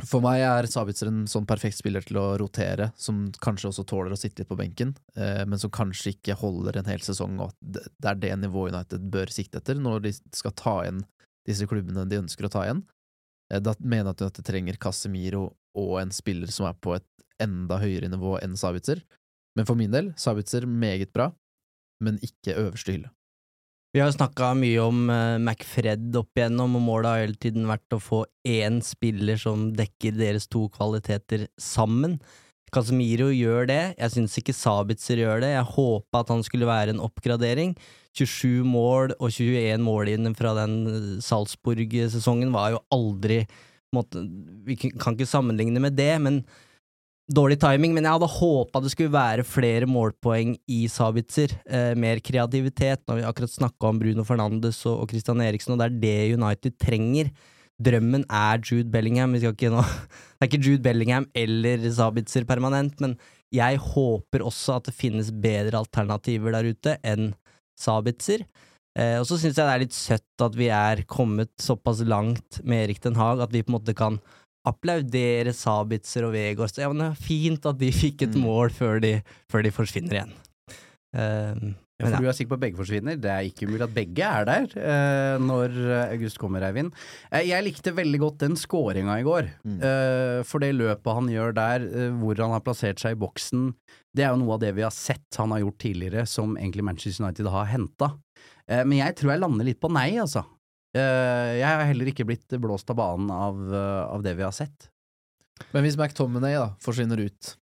[0.02, 4.16] For meg er Sabitzer en sånn perfekt spiller til å rotere, som kanskje også tåler
[4.16, 7.52] å sitte litt på benken, eh, men som kanskje ikke holder en hel sesong, og
[7.54, 11.04] at det er det nivået United bør sikte etter når de skal ta igjen
[11.46, 12.82] disse klubbene de ønsker å ta igjen.
[13.54, 15.46] Eh, da mener jeg at United trenger Casemiro
[15.78, 17.08] og en spiller som er på et
[17.44, 19.04] enda høyere nivå enn Sabitzer.
[19.54, 21.30] Men for min del, Sabitzer meget bra,
[22.02, 23.12] men ikke øverste hylle.
[23.94, 27.94] Vi har snakka mye om uh, McFred opp igjennom, og målet har hele tiden vært
[27.94, 32.18] å få én spiller som dekker deres to kvaliteter sammen.
[32.74, 36.96] Casemiro gjør det, jeg syns ikke Sabitzer gjør det, jeg håpa at han skulle være
[36.96, 37.76] en oppgradering.
[38.18, 43.44] 27 mål og 21 mål inn fra den eh, Salzburg-sesongen var jo aldri
[43.94, 44.22] måtte,
[44.66, 46.42] Vi kan ikke sammenligne med det, men
[47.32, 51.54] Dårlig timing, men jeg hadde håpa det skulle være flere målpoeng i Sabitzer.
[51.64, 53.00] Eh, mer kreativitet.
[53.06, 56.02] Nå har vi akkurat snakka om Bruno Fernandes og, og Christian Eriksen, og det er
[56.02, 57.32] det United trenger.
[57.80, 59.34] Drømmen er Jude Bellingham.
[59.40, 63.16] Det er ikke Jude Bellingham eller Sabitzer permanent, men
[63.56, 67.32] jeg håper også at det finnes bedre alternativer der ute enn
[67.80, 68.44] Sabitzer.
[69.00, 72.60] Eh, og så syns jeg det er litt søtt at vi er kommet såpass langt
[72.68, 74.20] med Erik Den Haag at vi på en måte kan
[74.66, 76.78] applaudere Sabitzer og Vegårs.
[76.80, 78.44] Ja, men det er fint at de fikk et Mm.
[78.48, 79.22] mål før de,
[79.52, 80.36] før de forsvinner igjen.
[81.14, 82.26] Uh, Ja, men for ja.
[82.26, 83.18] du er sikker på at begge forsvinner?
[83.22, 86.90] Det er ikke umulig at begge er der uh, når eh, August kommer, Eivind.
[87.30, 89.52] Uh, jeg likte veldig godt den skåringa i går.
[89.62, 89.78] Mm.
[89.78, 91.86] Eh, for det løpet han gjør der,
[92.18, 93.70] hvor han har plassert seg i boksen,
[94.18, 96.84] det er jo noe av det vi har sett han har gjort tidligere, som egentlig
[96.90, 98.10] Manchester United har henta.
[98.68, 100.44] Eh, men jeg tror jeg lander litt på nei, altså.
[100.94, 104.54] Eh, jeg har heller ikke blitt blåst av banen av, eh, av det vi har
[104.54, 104.90] sett.
[105.74, 107.56] Men hvis McTominay da forsvinner ut,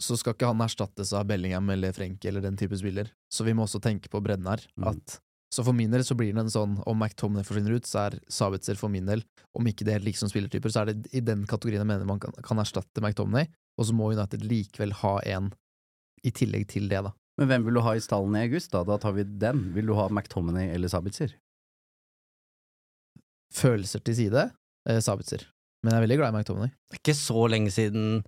[0.00, 3.10] så skal ikke han erstattes av Bellingham eller Frenk eller den type spiller.
[3.32, 4.64] Så vi må også tenke på bredden her.
[4.80, 4.94] Mm.
[4.94, 5.18] At,
[5.52, 8.20] så for min del så blir det en sånn om McTominay forsvinner ut, så er
[8.32, 11.24] Sabitzer for min del, om ikke det er helt like spillertyper, så er det i
[11.24, 15.18] den kategorien jeg mener man kan, kan erstatte McTominay, og så må United likevel ha
[15.34, 15.50] en
[16.24, 17.12] i tillegg til det, da.
[17.40, 18.84] Men hvem vil du ha i stallen i august, da?
[18.84, 19.70] Da tar vi den.
[19.72, 21.32] Vil du ha McTominay eller Sabitzer?
[23.54, 24.50] Følelser til side,
[24.88, 25.46] eh, Sabitzer.
[25.82, 26.70] Men jeg er veldig glad i McTominay.
[26.90, 28.20] Det er ikke så lenge siden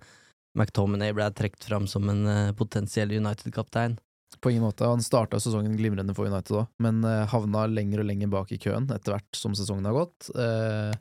[0.57, 3.97] McTominay ble trukket fram som en eh, potensiell United-kaptein.
[4.41, 4.87] På ingen måte.
[4.89, 8.59] Han starta sesongen glimrende for United òg, men eh, havna lenger og lenger bak i
[8.61, 10.31] køen etter hvert som sesongen har gått.
[10.33, 10.91] Eh,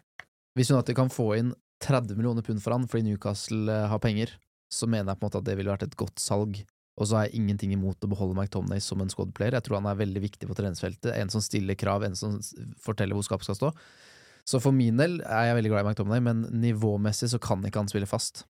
[0.59, 4.37] hvis United kan få inn 30 millioner pund for han fordi Newcastle eh, har penger,
[4.73, 6.63] så mener jeg på en måte at det ville vært et godt salg.
[7.01, 9.57] Og så har jeg ingenting imot å beholde McTominay som en squad-player.
[9.57, 11.15] Jeg tror han er veldig viktig på treningsfeltet.
[11.17, 12.37] En som stiller krav, en som
[12.85, 13.71] forteller hvor skapet skal stå.
[14.49, 17.81] Så for min del er jeg veldig glad i McTominay, men nivåmessig så kan ikke
[17.85, 18.45] han spille fast.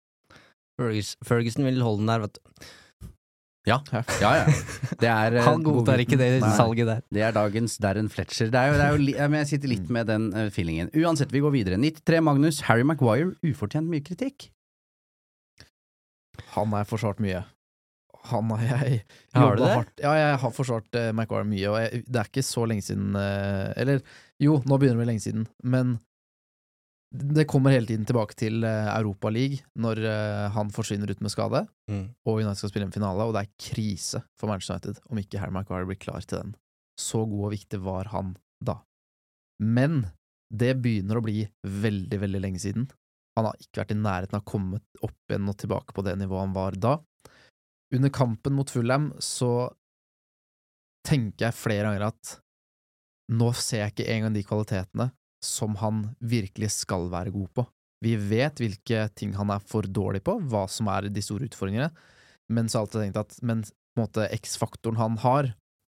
[0.80, 2.68] Ferguson vil holde den der, vet du.
[3.68, 4.44] Ja, ja, ja.
[4.96, 6.52] Det er, eh, Han godtar ikke det Nei.
[6.56, 7.02] salget der.
[7.12, 8.48] Det er dagens Darren Fletcher.
[8.48, 10.88] Det er jo, det er jo li, jeg sitter litt med den uh, feelingen.
[10.96, 11.76] Uansett, vi går videre.
[11.76, 12.62] 93 Magnus.
[12.70, 14.48] Harry Maguire, ufortjent mye kritikk.
[16.56, 17.44] Han har forsvart mye.
[19.34, 19.72] Han har jeg det?
[19.78, 22.84] hardt Ja, jeg har forsvart uh, Maguire mye, og jeg, det er ikke så lenge
[22.84, 24.02] siden uh, Eller
[24.42, 25.98] jo, nå begynner det lenge siden, men
[27.10, 31.32] det kommer hele tiden tilbake til uh, Europa League når uh, han forsvinner ut med
[31.34, 32.04] skade, Mm.
[32.22, 35.40] og United skal spille en finale, og det er krise for Manchester United om ikke
[35.42, 36.52] Harry Maguire blir klar til den.
[36.94, 38.76] Så god og viktig var han da.
[39.58, 40.04] Men
[40.54, 42.86] det begynner å bli veldig, veldig lenge siden.
[43.34, 46.14] Han har ikke vært i nærheten av å komme opp igjen og tilbake på det
[46.20, 46.94] nivået han var da.
[47.94, 49.70] Under kampen mot Fulham så
[51.06, 52.36] tenker jeg flere ganger at
[53.34, 55.08] nå ser jeg ikke engang de kvalitetene
[55.44, 57.64] som han virkelig skal være god på.
[58.04, 61.90] Vi vet hvilke ting han er for dårlig på, hva som er de store utfordringene,
[62.52, 63.64] men så har jeg alltid tenkt at men
[64.40, 65.50] X-faktoren han har,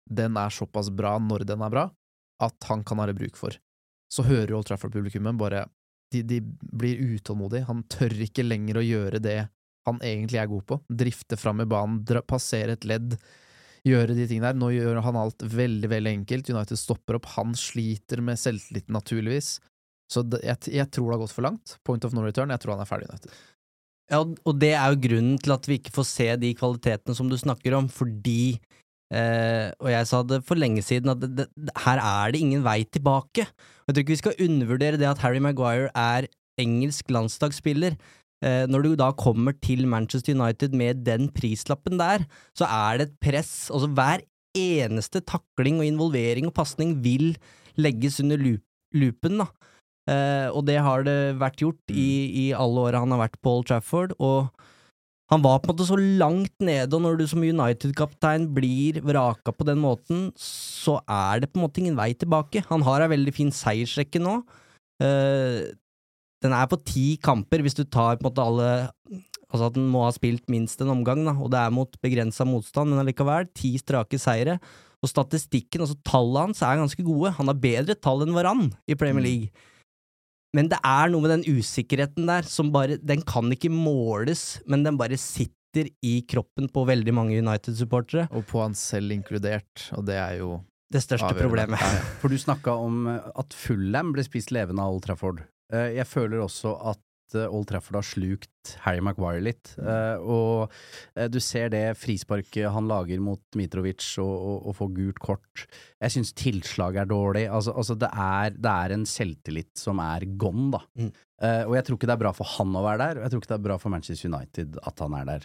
[0.10, 1.86] den er såpass bra når den er bra,
[2.44, 3.56] at han kan ha det bruk for.
[4.12, 5.66] Så hører Old Trafford-publikummet bare
[6.14, 6.40] de, de
[6.72, 9.40] blir utålmodige, han tør ikke lenger å gjøre det
[9.88, 10.80] han egentlig er god på.
[11.04, 13.18] Drifte fram i banen, passere et ledd,
[13.88, 14.60] gjøre de tingene der.
[14.60, 16.52] Nå gjør han alt veldig, veldig enkelt.
[16.54, 17.30] United stopper opp.
[17.38, 19.58] Han sliter med selvtilliten, naturligvis.
[20.12, 21.78] Så det, jeg, jeg, tror det har gått for langt.
[21.88, 22.52] Point of no return.
[22.54, 23.38] Jeg tror han er ferdig United.
[24.08, 27.28] Ja, og det er jo grunnen til at vi ikke får se de kvalitetene som
[27.28, 28.56] du snakker om, fordi
[29.12, 32.64] eh, Og jeg sa det for lenge siden, at det, det, her er det ingen
[32.64, 33.44] vei tilbake.
[33.44, 38.00] Jeg tror ikke vi skal undervurdere det at Harry Maguire er engelsk landslagsspiller.
[38.46, 42.26] Eh, når du da kommer til Manchester United med den prislappen der,
[42.58, 43.54] så er det et press.
[43.74, 44.26] Altså hver
[44.58, 47.36] eneste takling og involvering og pasning vil
[47.78, 49.50] legges under loopen, da.
[50.08, 53.58] Uh, og det har det vært gjort i, i alle åra han har vært på
[53.58, 54.48] Old Trafford, og
[55.28, 59.52] han var på en måte så langt nede, og når du som United-kaptein blir vraka
[59.52, 62.64] på den måten, så er det på en måte ingen vei tilbake.
[62.70, 64.38] Han har ei veldig fin seiersrekke nå.
[65.04, 65.76] Uh,
[66.44, 68.72] den er på ti kamper, hvis du tar på en måte alle
[69.48, 72.44] Altså at den må ha spilt minst en omgang, da, og det er mot begrensa
[72.44, 74.58] motstand, men allikevel, ti strake seire.
[75.00, 77.32] Og statistikken, altså tallene hans, er ganske gode.
[77.38, 79.28] Han har bedre tall enn Varan i Premier mm.
[79.30, 79.68] League.
[80.58, 84.84] Men det er noe med den usikkerheten der som bare Den kan ikke måles, men
[84.84, 88.28] den bare sitter i kroppen på veldig mange United-supportere.
[88.36, 90.58] Og på han selv inkludert, og det er jo
[90.92, 91.80] det største problemet.
[92.20, 95.44] For du snakka om at Fulham ble spist levende av Old Trafford.
[95.74, 97.04] Eh, jeg føler også at
[97.36, 99.74] Eh, Old Trafford har slukt Harry Maguire litt.
[99.80, 100.74] Uh, og
[101.18, 105.66] uh, du ser det frisparket han lager mot Mitrovic og, og, og får gult kort.
[106.04, 107.46] Jeg syns tilslaget er dårlig.
[107.52, 110.84] Altså, altså det, er, det, er, en selvtillit som er gone, da.
[111.00, 111.12] Mm.
[111.38, 113.42] Og jeg tror ikke det er bra for han å være der, og jeg tror
[113.44, 115.44] ikke det er bra for Manchester United at han er der.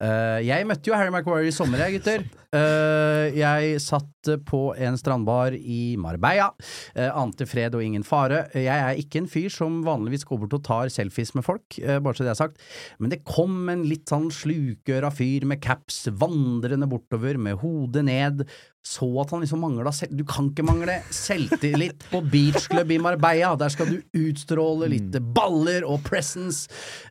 [0.00, 2.22] Uh, jeg møtte jo Harry Maguire i sommer, jeg, gutter.
[2.56, 6.48] Uh, jeg satt på en strandbar i Marbella.
[6.96, 8.46] Uh, ante fred og ingen fare.
[8.56, 12.16] Jeg er ikke en fyr som vanligvis går bort og tar selfies med folk, bare
[12.16, 12.64] så det er sagt.
[12.98, 18.44] Men det kom en litt sånn slukøra fyr med caps vandrende bortover med hodet ned
[18.86, 19.92] så at han liksom mangla.
[20.08, 23.52] Du kan ikke mangle selvtillit på beachclub i Marbella!
[23.60, 25.30] Der skal du utstråle litt mm.
[25.36, 26.70] baller og presence.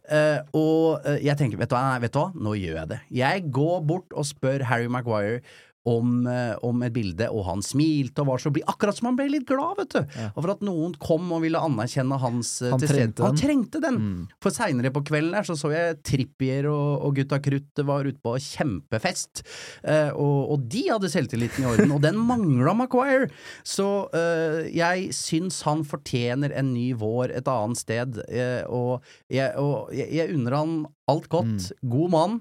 [0.10, 2.99] Uh, og uh, jeg tenker, vet du, hva, vet du hva, nå gjør jeg det.
[3.21, 5.43] Jeg går bort og spør Harry Maguire
[5.89, 8.67] om, eh, om, et bilde, og han smilte og var så blid.
[8.69, 10.17] Akkurat som han ble litt glad, vet du.
[10.19, 10.30] Ja.
[10.39, 13.13] Over at noen kom og ville anerkjenne hans eh, Han den.
[13.23, 13.99] Han trengte den.
[13.99, 14.21] Mm.
[14.43, 18.21] For seinere på kvelden her så så jeg Trippier og, og gutta krutt var ute
[18.23, 19.43] på kjempefest.
[19.84, 23.30] Eh, og, og, de hadde selvtilliten i orden, og den mangla Maguire.
[23.67, 29.52] Så eh, jeg syns han fortjener en ny vår et annet sted, eh, og, jeg,
[29.60, 31.69] og jeg, jeg unner han alt godt.
[31.73, 31.91] Mm.
[31.95, 32.39] God mann.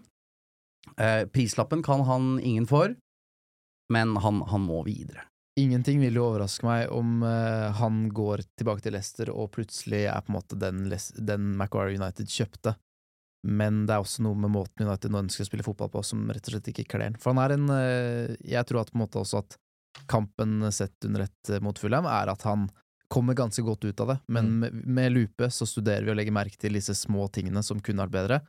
[0.99, 2.95] Eh, prislappen kan han ingen for
[3.93, 5.25] men han, han, må videre.
[5.59, 10.21] Ingenting vil jo overraske meg om uh, han går tilbake til Leicester og plutselig er
[10.23, 10.85] på en måte den,
[11.19, 12.77] den Macquarie United kjøpte.
[13.49, 16.27] Men det er også noe med måten United nå ønsker å spille fotball på som
[16.31, 17.19] rett og slett ikke kler den.
[17.23, 19.59] For han er en uh, Jeg tror at på en måte også at
[20.11, 22.69] kampen sett under ett uh, mot Fulham er at han
[23.09, 24.57] kommer ganske godt ut av det, men mm.
[24.61, 28.05] med, med lupe så studerer vi og legger merke til disse små tingene som kunne
[28.05, 28.41] vært bedre,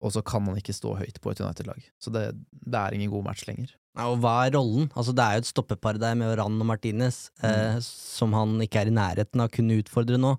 [0.00, 1.84] og så kan han ikke stå høyt på et United-lag.
[2.00, 2.24] Så det,
[2.56, 3.74] det, er ingen god match lenger.
[3.98, 4.88] Ja, og hva er rollen?
[4.94, 7.48] Altså, det er jo et stoppepar der med Oran og Martinez, mm.
[7.50, 10.36] eh, som han ikke er i nærheten av å kunne utfordre nå.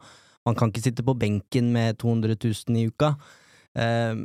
[0.49, 3.13] Han kan ikke sitte på benken med 200 000 i uka.
[3.77, 4.15] Eh,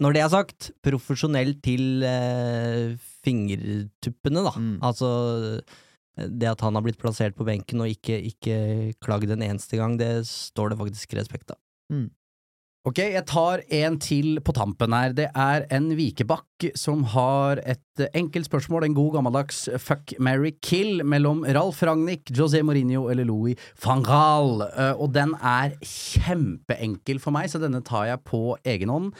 [0.00, 4.54] når det er sagt, profesjonell til eh, fingertuppene, da.
[4.56, 4.76] Mm.
[4.84, 5.10] Altså
[6.16, 8.56] det at han har blitt plassert på benken og ikke, ikke
[9.04, 11.60] klagd en eneste gang, det står det faktisk respekt av.
[11.92, 12.08] Mm.
[12.86, 15.10] Ok, jeg tar en til på tampen her.
[15.10, 21.02] Det er en Vikebakk som har et enkelt spørsmål, en god gammeldags fuck, marry, kill
[21.02, 24.62] mellom Ralf Ragnhild, José Mourinho eller Louis van Gaal.
[24.68, 29.10] Eh, og den er kjempeenkel for meg, så denne tar jeg på egen hånd.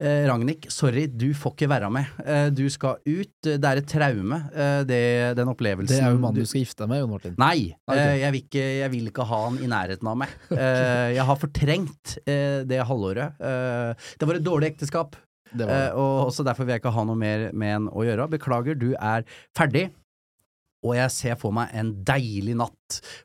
[0.00, 2.12] Eh, Ragnhild, sorry, du får ikke være med.
[2.24, 3.34] Eh, du skal ut.
[3.44, 5.00] Det er et traume, eh, det,
[5.36, 5.92] den opplevelsen.
[5.92, 7.34] Det er jo mannen du skal gifte deg med, Jon Martin.
[7.40, 8.14] Nei, okay.
[8.22, 10.32] jeg, vil ikke, jeg, vil ikke, ha han i nærheten av meg.
[11.18, 13.36] jeg har fortrengt det halvåret.
[13.40, 15.18] det var et dårlig ekteskap.
[15.60, 18.30] og også derfor vil jeg ikke ha noe mer med en å gjøre.
[18.32, 19.90] Beklager, du er ferdig
[20.80, 22.76] og jeg ser for meg en deilig natt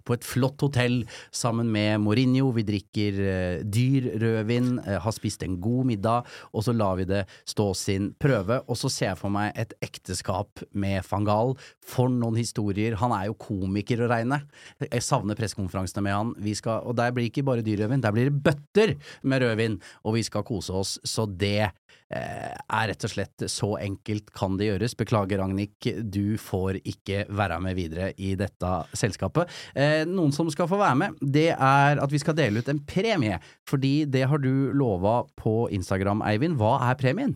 [0.05, 0.99] på et flott hotell
[1.33, 2.51] sammen med Mourinho.
[2.55, 7.07] Vi drikker eh, dyr rødvin, eh, har spist en god middag, og så lar vi
[7.09, 8.59] det stå sin prøve.
[8.67, 11.55] Og så ser jeg for meg et ekteskap med van Gaal.
[11.85, 12.97] For noen historier.
[13.01, 14.41] Han er jo komiker å regne.
[14.83, 16.35] Jeg savner pressekonferansene med han.
[16.55, 18.95] Skal, og der blir ikke bare dyr rødvin, der blir det bøtter
[19.27, 20.95] med rødvin, og vi skal kose oss.
[21.07, 21.71] Så det
[22.13, 24.95] er rett og slett så enkelt kan det gjøres.
[24.97, 29.51] Beklager, Ragnhild, du får ikke være med videre i dette selskapet.
[29.73, 32.83] Eh, noen som skal få være med, det er at vi skal dele ut en
[32.85, 33.39] premie.
[33.69, 36.59] Fordi det har du lova på Instagram, Eivind.
[36.61, 37.35] Hva er premien?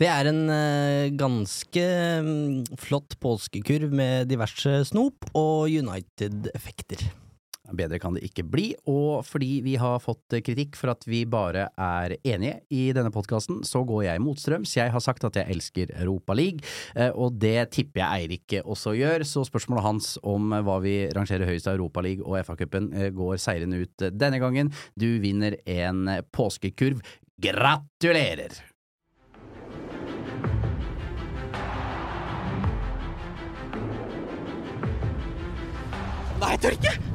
[0.00, 1.82] Det er en eh, ganske
[2.26, 7.04] mm, flott påskekurv med diverse snop og United-effekter.
[7.70, 11.68] Bedre kan det ikke bli, og fordi vi har fått kritikk for at vi bare
[11.78, 14.74] er enige i denne podkasten, så går jeg motstrøms.
[14.74, 18.96] Jeg har sagt at jeg elsker Europa League, eh, og det tipper jeg Eirik også
[18.98, 23.12] gjør, så spørsmålet hans om hva vi rangerer høyest av Europa League og FA-cupen eh,
[23.14, 24.74] går seirende ut denne gangen.
[24.98, 26.98] Du vinner en påskekurv.
[27.42, 28.58] Gratulerer!
[36.42, 37.11] Nei, jeg tør ikke!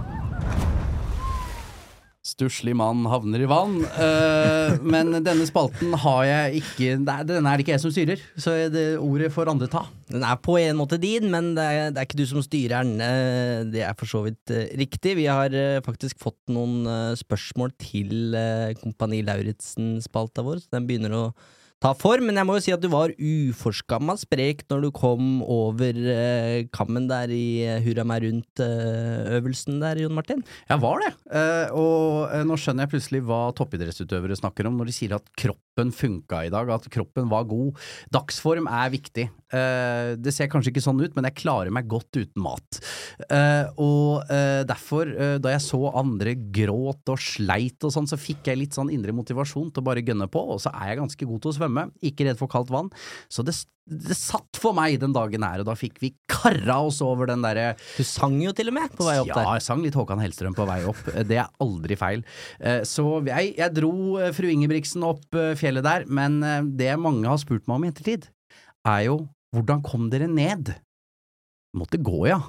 [2.37, 3.79] Stusslig mann havner i vann.
[3.97, 8.21] Uh, men denne spalten har jeg ikke Nei, Denne er det ikke jeg som styrer,
[8.37, 9.81] så det ordet får andre ta.
[10.11, 12.85] Den er på en måte din, men det er, det er ikke du som styrer
[12.85, 13.01] den.
[13.01, 15.15] Eh, Det er for så vidt eh, riktig.
[15.17, 15.49] Vi har
[15.81, 16.85] faktisk fått noen
[17.17, 18.37] spørsmål til
[18.83, 21.23] Kompani Lauritzen-spalta vår, så den begynner å
[21.83, 22.27] ta form.
[22.29, 26.67] Men jeg må jo si at du var uforskamma sprek når du kom over eh,
[26.73, 30.43] kammen der i eh, Hurra meg rundt-øvelsen der, Jon Martin.
[30.69, 31.13] Jeg var det.
[31.29, 35.33] Eh, og eh, nå skjønner jeg plutselig hva toppidrettsutøvere snakker om når de sier at
[35.37, 37.77] kroppen funka i dag, at kroppen var god.
[38.13, 39.29] Dagsform er viktig.
[39.47, 42.81] Eh, det ser kanskje ikke sånn ut, men jeg klarer meg godt uten mat.
[43.29, 48.51] Eh, og eh, derfor, da jeg så andre gråt og sleit og sånn, så fikk
[48.51, 51.31] jeg litt sånn indre motivasjon til å bare gønne på, og så er jeg ganske
[51.31, 52.91] god til å svømme, ikke redd for kaldt vann.
[53.31, 53.55] Så det,
[53.87, 57.45] det satt for meg den dagen her, og da fikk vi karra oss over den
[57.45, 59.51] derre Du sang jo til og med på vei opp ja, der.
[59.57, 60.99] jeg sang litt Håkan Hellstrøm på vei opp.
[61.27, 62.25] Det er aldri feil.
[62.87, 63.93] Så jeg, jeg dro
[64.35, 66.41] fru Ingebrigtsen opp fjellet der, men
[66.77, 68.27] det mange har spurt meg om i ettertid,
[68.87, 69.17] er jo
[69.57, 70.75] hvordan kom dere ned?
[71.77, 72.39] Måtte gå, ja.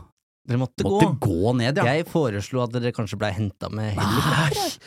[0.48, 1.28] Dere måtte, Måtte gå.
[1.28, 1.84] gå ned, ja.
[1.98, 4.78] Jeg foreslo at dere kanskje blei henta med helikopter.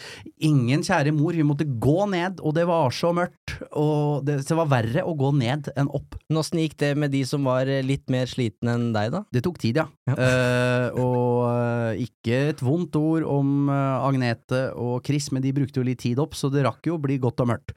[0.47, 4.57] Ingen kjære mor, vi måtte gå ned, og det var så mørkt, og det, det
[4.57, 6.17] var verre å gå ned enn opp.
[6.31, 9.21] Men Åssen gikk det med de som var eh, litt mer slitne enn deg, da?
[9.29, 9.85] Det tok tid, ja.
[10.09, 10.15] Ja.
[10.17, 15.85] Uh, og eh, ikke et vondt ord om Agnete og Chris, men de brukte jo
[15.85, 17.75] litt tid opp, så det rakk jo å bli godt og mørkt.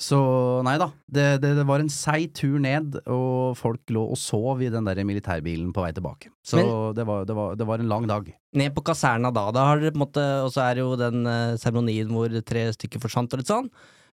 [0.00, 0.20] Så
[0.66, 4.62] nei da, det, det, det var en seig tur ned, og folk lå og sov
[4.62, 6.30] i den der militærbilen på vei tilbake.
[6.44, 8.30] Så Men- det, var, det, var, det var en lang dag.
[8.56, 10.96] Ned på kaserna da, da har dere på en måte Og så er det jo
[10.98, 13.70] den eh, seremonien hvor tre stykker forsvant og litt sånn.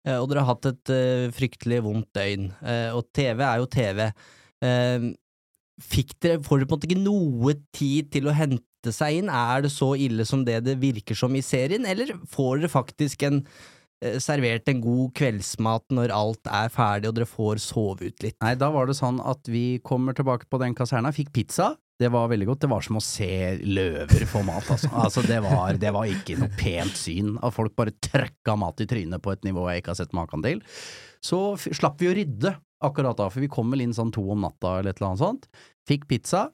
[0.07, 2.51] Eh, og dere har hatt et eh, fryktelig vondt døgn.
[2.97, 4.07] Og TV er jo TV.
[5.81, 9.29] Fikk dere, får dere på en måte ikke noe tid til å hente seg inn?
[9.33, 13.25] Er det så ille som det det virker som i serien, eller får dere faktisk
[13.29, 13.45] en
[14.21, 18.39] servert en god kveldsmat når alt er ferdig og dere får sove ut litt?
[18.41, 21.75] Nei, da var det sånn at vi kommer tilbake på den kaserna, fikk pizza.
[22.01, 22.63] Det var veldig godt.
[22.65, 24.89] Det var som å se løver få mat, altså.
[25.05, 27.35] altså det, var, det var ikke noe pent syn.
[27.45, 30.45] At folk bare trøkka mat i trynet på et nivå jeg ikke har sett maken
[30.47, 30.63] til.
[31.21, 34.41] Så slapp vi å rydde akkurat da, for vi kom vel inn sånn to om
[34.41, 35.47] natta eller et eller annet sånt.
[35.89, 36.47] Fikk pizza,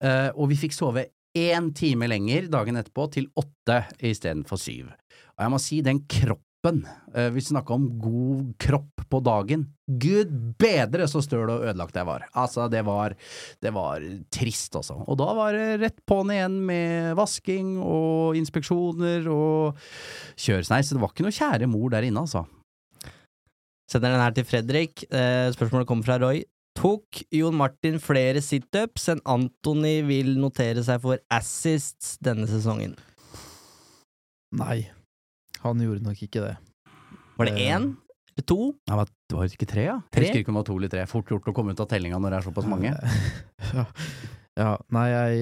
[0.00, 4.88] eh, og vi fikk sove én time lenger dagen etterpå, til åtte istedenfor syv.
[5.36, 9.66] Og jeg må si, den kroppen eh, Vi snakka om god kropp på dagen.
[9.86, 12.26] Gud bedre så støl og ødelagt jeg var.
[12.34, 13.14] Altså, det var,
[13.62, 14.02] det var
[14.34, 14.98] trist, altså.
[15.06, 19.78] Og da var det rett på'n igjen med vasking og inspeksjoner og
[20.34, 22.44] kjøresneis det var ikke noe kjære mor der inne, altså.
[23.86, 25.06] Sender den her til Fredrik.
[25.14, 26.42] Eh, spørsmålet kommer fra Roy.
[26.76, 32.98] Tok Jon Martin flere situps enn Antony vil notere seg for assists denne sesongen?
[34.56, 34.84] Nei,
[35.70, 36.56] han gjorde nok ikke det.
[37.36, 37.92] Var det Eh, én
[38.36, 38.58] eller to?
[38.88, 39.96] Nei, men det var ikke tre, ja?
[40.12, 40.22] Tre?
[40.22, 41.04] Jeg husker ikke om det var to eller tre.
[41.10, 42.92] Fort gjort å komme ut av tellinga når det er såpass mange.
[43.78, 43.84] ja.
[44.60, 45.38] ja, nei, jeg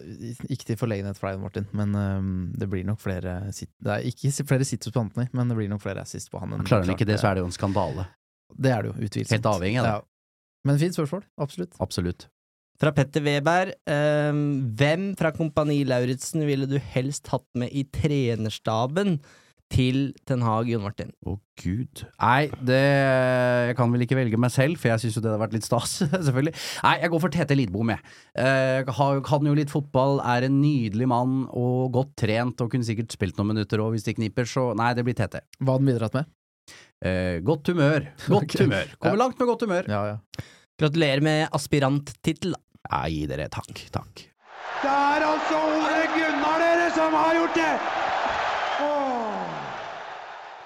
[0.00, 2.30] gikk Ikke til forlegenhet for deg, Martin, men eh,
[2.62, 5.68] det blir nok flere sit Det er ikke flere situps på Anthony, men det blir
[5.72, 6.56] nok flere assist på han.
[6.64, 8.06] Klarer han ikke det, så er det jo en skandale.
[8.50, 9.36] Det er det jo, utvilsomt.
[9.36, 9.96] Helt avhengig av det.
[9.98, 10.06] Ja.
[10.68, 11.76] Men fint spørsmål, absolutt.
[11.80, 12.26] Absolutt.
[12.80, 13.74] Fra Petter Weber.
[13.84, 14.40] Eh,
[14.80, 19.18] hvem fra Kompani Lauritzen ville du helst hatt med i trenerstaben
[19.70, 21.10] til Ten Hag, Jon Martin?
[21.28, 22.00] Å, gud.
[22.16, 25.42] Nei, det Jeg kan vel ikke velge meg selv, for jeg syns jo det hadde
[25.44, 26.54] vært litt stas, selvfølgelig.
[26.86, 28.16] Nei, jeg går for Tete Lidbom, jeg.
[28.40, 33.12] Eh, kan jo litt fotball, er en nydelig mann og godt trent og kunne sikkert
[33.14, 35.44] spilt noen minutter òg hvis det kniper, så nei, det blir Tete.
[35.60, 36.32] Hva hadde han bidratt med?
[37.04, 38.08] Eh, godt humør.
[38.32, 38.90] Godt humør.
[39.00, 39.86] Kommer langt med godt humør.
[39.88, 40.48] Ja, ja.
[40.80, 42.60] Gratulerer med aspiranttittel, da.
[42.88, 43.86] Ja, gi dere takk.
[43.92, 44.22] Takk.
[44.80, 47.74] Det er altså Ole Gunnar dere som har gjort det!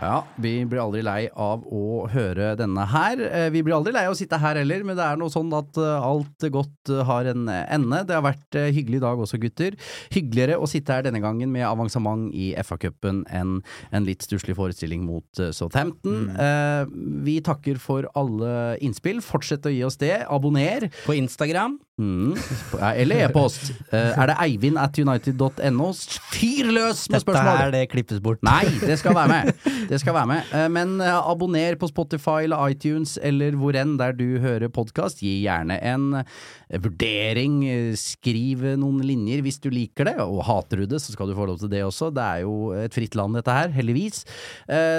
[0.04, 3.20] Ja, vi blir aldri lei av å høre denne her.
[3.24, 5.48] Eh, Vi blir aldri lei av å sitte her heller, men det er noe sånn
[5.56, 8.02] at eh, alt godt eh, har en ende.
[8.08, 9.78] Det har vært hyggelig i dag også, gutter.
[10.12, 13.56] Hyggeligere å sitte her denne gangen med avansement i FA-cupen enn
[13.94, 16.28] en litt stusslig forestilling mot Southampton.
[16.36, 16.84] Eh,
[17.24, 19.22] Vi takker for alle innspill.
[19.24, 20.18] Fortsett å gi oss det.
[20.28, 20.90] Abonner.
[21.06, 21.78] På Instagram.
[21.94, 22.34] Mm.
[22.82, 23.68] Eller e-post.
[23.94, 25.92] Er det eivind at united.no?
[26.34, 28.42] Fyr løs med Dette er det klippes bort.
[28.42, 29.68] Nei, det skal være med.
[29.88, 30.52] Det skal være med.
[30.54, 35.22] Eh, Men eh, abonner på Spotify eller iTunes eller hvor enn der du hører podkast.
[35.24, 37.60] Gi gjerne en eh, vurdering.
[38.00, 41.46] Skriv noen linjer hvis du liker det, og hater du det, så skal du få
[41.50, 42.10] lov til det også.
[42.14, 44.24] Det er jo et fritt land, dette her, heldigvis.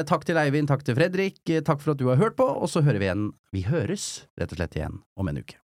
[0.08, 1.42] Takk til Eivind, takk til Fredrik.
[1.66, 3.30] Takk for at du har hørt på, og så hører vi igjen.
[3.56, 5.65] Vi høres rett og slett igjen om en uke.